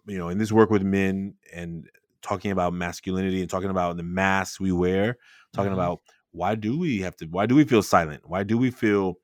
[0.08, 1.90] you know, in this work with men and
[2.22, 5.18] talking about masculinity and talking about the masks we wear,
[5.54, 5.80] talking mm-hmm.
[5.80, 8.22] about why do we have to, why do we feel silent?
[8.26, 9.16] Why do we feel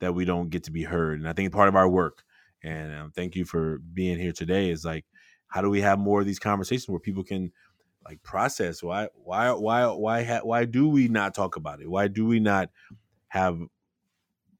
[0.00, 1.18] that we don't get to be heard?
[1.18, 2.22] And I think part of our work,
[2.62, 5.04] and um, thank you for being here today, is like
[5.54, 7.52] how do we have more of these conversations where people can
[8.04, 11.88] like process why why why why ha- why do we not talk about it?
[11.88, 12.70] Why do we not
[13.28, 13.60] have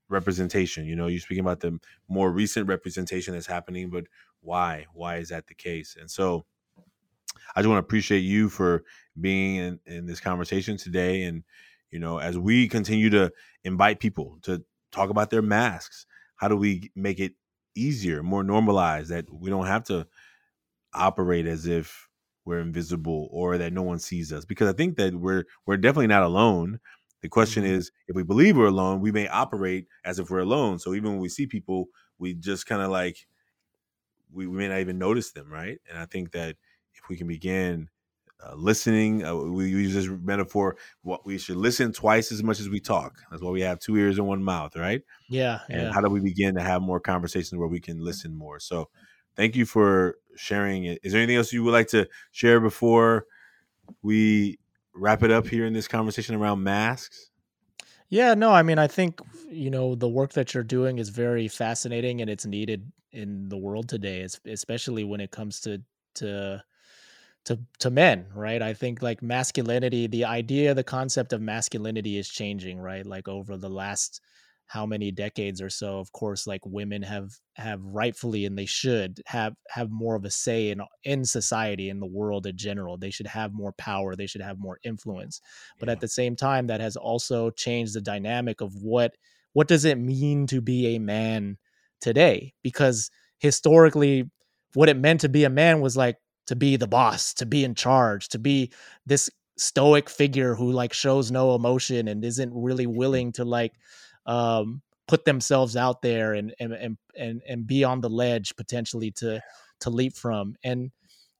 [0.09, 0.87] representation?
[0.87, 4.05] You know you're speaking about the more recent representation that's happening but
[4.41, 4.87] why?
[4.95, 5.97] Why is that the case?
[5.99, 6.47] And so
[7.57, 8.85] i just want to appreciate you for
[9.21, 11.43] being in, in this conversation today and
[11.91, 13.33] you know as we continue to
[13.65, 17.33] invite people to talk about their masks how do we make it
[17.75, 20.07] easier more normalized that we don't have to
[20.95, 22.09] operate as if
[22.45, 26.07] we're invisible or that no one sees us because i think that we're we're definitely
[26.07, 26.79] not alone.
[27.23, 27.73] The question mm-hmm.
[27.73, 30.79] is if we believe we're alone we may operate as if we're alone.
[30.79, 31.87] So even when we see people
[32.19, 33.27] we just kind of like
[34.33, 35.79] we, we, may not even notice them right?
[35.89, 36.57] And i think that
[36.95, 37.89] if we can begin
[38.45, 42.69] uh, listening uh, we use this metaphor what we should listen twice as much as
[42.69, 43.23] we talk.
[43.31, 45.01] That's why we have two ears and one mouth right?
[45.31, 45.93] Yeah and yeah.
[45.93, 48.61] how do we begin to have more conversations where we can listen more?
[48.61, 48.91] So
[49.37, 51.01] thank you for sharing it.
[51.03, 53.27] Is there anything else you would like to share before
[54.03, 54.59] we
[54.95, 57.31] wrap it up here in this conversation around masks?
[58.09, 61.49] Yeah, no, I mean, I think, you know, the work that you're doing is very
[61.49, 65.83] fascinating and it's needed in the world today, especially when it comes to,
[66.17, 66.63] to,
[67.45, 72.29] to to men right i think like masculinity the idea the concept of masculinity is
[72.29, 74.21] changing right like over the last
[74.67, 79.21] how many decades or so of course like women have have rightfully and they should
[79.27, 82.97] have have more of a say in in society in the world in general.
[82.97, 85.41] They should have more power they should have more influence.
[85.79, 85.93] But yeah.
[85.93, 89.17] at the same time that has also changed the dynamic of what
[89.53, 91.59] what does it mean to be a man
[92.01, 92.55] today?
[92.63, 94.31] Because historically
[94.75, 97.65] what it meant to be a man was like to be the boss, to be
[97.65, 98.73] in charge, to be
[99.07, 102.97] this stoic figure who like shows no emotion and isn't really mm-hmm.
[102.97, 103.73] willing to like
[104.27, 109.11] um put themselves out there and and and and, and be on the ledge potentially
[109.11, 109.41] to
[109.81, 110.91] to leap from and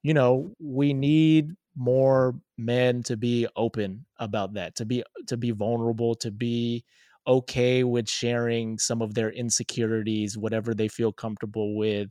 [0.03, 5.51] you know we need more men to be open about that to be to be
[5.51, 6.85] vulnerable to be
[7.27, 12.11] okay with sharing some of their insecurities whatever they feel comfortable with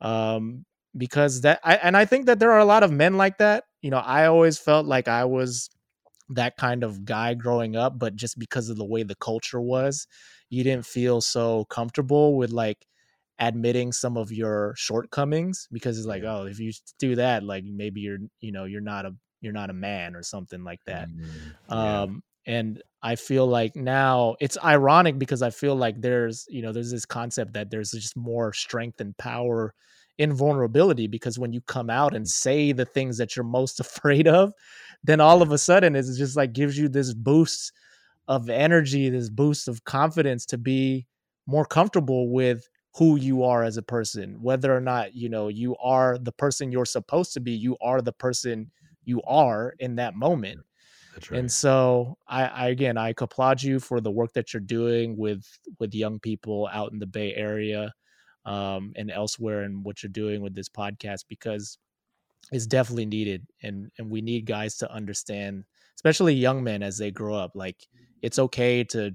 [0.00, 0.64] um
[0.96, 3.64] because that I and I think that there are a lot of men like that.
[3.82, 5.70] You know, I always felt like I was
[6.30, 10.06] that kind of guy growing up, but just because of the way the culture was,
[10.50, 12.86] you didn't feel so comfortable with like
[13.38, 18.00] admitting some of your shortcomings because it's like, oh, if you do that, like maybe
[18.00, 21.08] you're, you know, you're not a you're not a man or something like that.
[21.08, 22.00] Mm, yeah.
[22.02, 26.72] Um and I feel like now it's ironic because I feel like there's, you know,
[26.72, 29.74] there's this concept that there's just more strength and power
[30.18, 34.52] invulnerability because when you come out and say the things that you're most afraid of
[35.04, 37.72] then all of a sudden it just like gives you this boost
[38.26, 41.06] of energy this boost of confidence to be
[41.46, 45.76] more comfortable with who you are as a person whether or not you know you
[45.76, 48.70] are the person you're supposed to be you are the person
[49.04, 50.58] you are in that moment
[51.30, 51.40] Right.
[51.40, 55.46] And so I, I, again I applaud you for the work that you're doing with
[55.78, 57.92] with young people out in the Bay Area
[58.44, 61.78] um, and elsewhere and what you're doing with this podcast because
[62.52, 65.64] it's definitely needed and and we need guys to understand
[65.96, 67.86] especially young men as they grow up like
[68.22, 69.10] it's okay to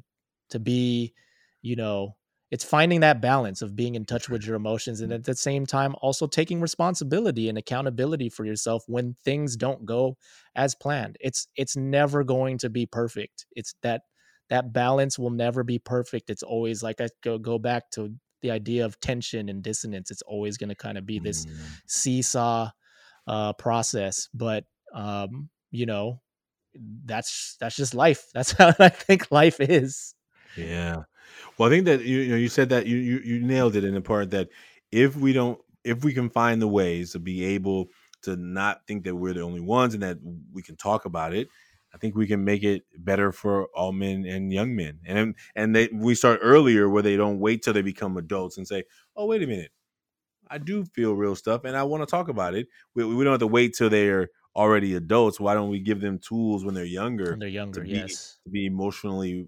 [0.49, 1.13] to be
[1.61, 2.15] you know
[2.53, 5.65] it's finding that balance of being in touch with your emotions and at the same
[5.65, 10.15] time also taking responsibility and accountability for yourself when things don't go
[10.55, 11.17] as planned.
[11.19, 13.47] It's it's never going to be perfect.
[13.55, 14.03] It's that
[14.51, 16.29] that balance will never be perfect.
[16.29, 18.13] It's always like i go go back to
[18.43, 21.57] the idea of tension and dissonance it's always going to kind of be this mm.
[21.87, 22.69] seesaw
[23.25, 26.21] uh, process but um, you know
[27.05, 28.25] that's that's just life.
[28.33, 30.15] That's how i think life is.
[30.57, 31.03] Yeah.
[31.57, 33.83] Well i think that you, you know you said that you, you you nailed it
[33.83, 34.49] in the part that
[34.91, 37.87] if we don't if we can find the ways to be able
[38.23, 40.17] to not think that we're the only ones and that
[40.53, 41.49] we can talk about it
[41.93, 44.99] I think we can make it better for all men and young men.
[45.05, 48.67] And and they we start earlier where they don't wait till they become adults and
[48.67, 48.85] say,
[49.15, 49.71] "Oh, wait a minute.
[50.47, 53.33] I do feel real stuff and I want to talk about it." We, we don't
[53.33, 55.39] have to wait till they're already adults.
[55.39, 57.31] Why don't we give them tools when they're younger?
[57.31, 58.39] When they're younger, to be, yes.
[58.45, 59.47] To be emotionally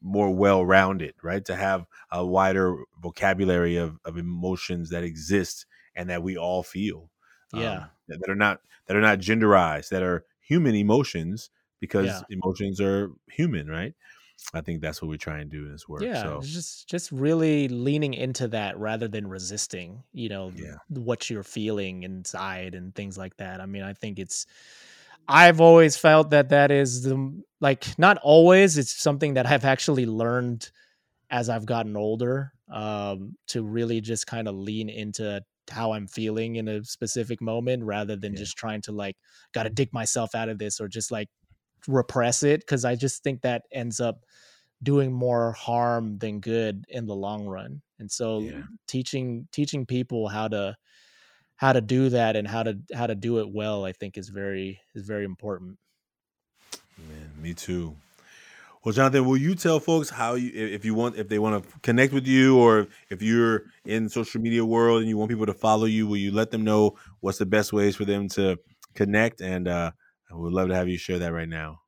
[0.00, 1.44] more well-rounded, right?
[1.44, 7.10] To have a wider vocabulary of, of emotions that exist and that we all feel.
[7.54, 7.72] Yeah.
[7.72, 11.50] Um, that, that are not that are not genderized, that are human emotions
[11.82, 12.20] because yeah.
[12.30, 13.92] emotions are human, right?
[14.54, 16.02] I think that's what we try and do in this work.
[16.02, 16.40] Yeah, so.
[16.40, 20.76] just just really leaning into that rather than resisting, you know, yeah.
[20.88, 23.60] what you're feeling inside and things like that.
[23.60, 24.46] I mean, I think it's
[25.26, 28.78] I've always felt that that is the like not always.
[28.78, 30.70] It's something that I've actually learned
[31.28, 36.56] as I've gotten older um, to really just kind of lean into how I'm feeling
[36.56, 38.38] in a specific moment rather than yeah.
[38.38, 39.16] just trying to like
[39.52, 41.28] got to dig myself out of this or just like
[41.88, 44.24] repress it because I just think that ends up
[44.82, 47.82] doing more harm than good in the long run.
[47.98, 48.62] And so yeah.
[48.88, 50.76] teaching teaching people how to
[51.56, 54.28] how to do that and how to how to do it well, I think is
[54.28, 55.78] very is very important.
[56.98, 57.96] Man, me too.
[58.84, 61.80] Well, Jonathan, will you tell folks how you if you want if they want to
[61.80, 65.54] connect with you or if you're in social media world and you want people to
[65.54, 68.58] follow you, will you let them know what's the best ways for them to
[68.94, 69.92] connect and uh
[70.32, 71.80] I would love to have you share that right now.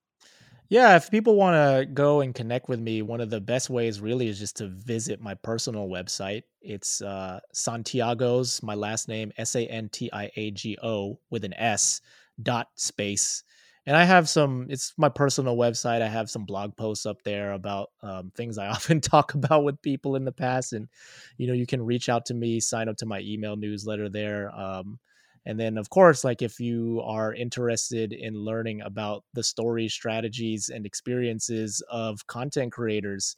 [0.69, 4.01] Yeah, if people want to go and connect with me, one of the best ways
[4.01, 6.43] really is just to visit my personal website.
[6.63, 11.45] It's uh, Santiago's, my last name, S A N T I A G O with
[11.45, 12.01] an S
[12.43, 13.45] dot space.
[13.87, 16.01] And I have some, it's my personal website.
[16.01, 19.83] I have some blog posts up there about um, things I often talk about with
[19.83, 20.73] people in the past.
[20.73, 20.89] And,
[21.37, 24.51] you know, you can reach out to me, sign up to my email newsletter there.
[24.59, 24.99] Um,
[25.47, 30.71] and then, of course, like if you are interested in learning about the stories, strategies,
[30.71, 33.37] and experiences of content creators,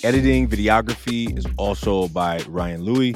[0.04, 3.16] Editing, videography is also by Ryan Louie.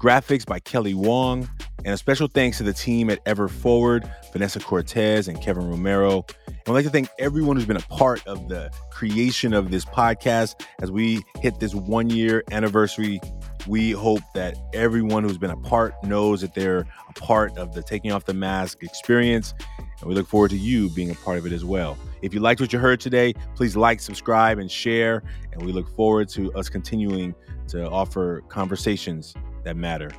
[0.00, 1.46] Graphics by Kelly Wong.
[1.84, 6.24] And a special thanks to the team at Ever Forward, Vanessa Cortez and Kevin Romero.
[6.46, 9.84] And I'd like to thank everyone who's been a part of the creation of this
[9.84, 13.20] podcast as we hit this one year anniversary.
[13.66, 17.82] We hope that everyone who's been a part knows that they're a part of the
[17.82, 19.54] Taking Off the Mask experience.
[19.78, 21.98] And we look forward to you being a part of it as well.
[22.22, 25.22] If you liked what you heard today, please like, subscribe, and share.
[25.52, 27.34] And we look forward to us continuing
[27.68, 29.34] to offer conversations
[29.64, 30.10] that matter.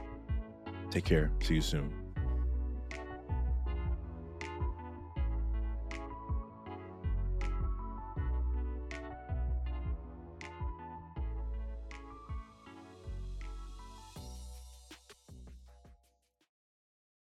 [0.92, 1.32] Take care.
[1.42, 2.01] See you soon.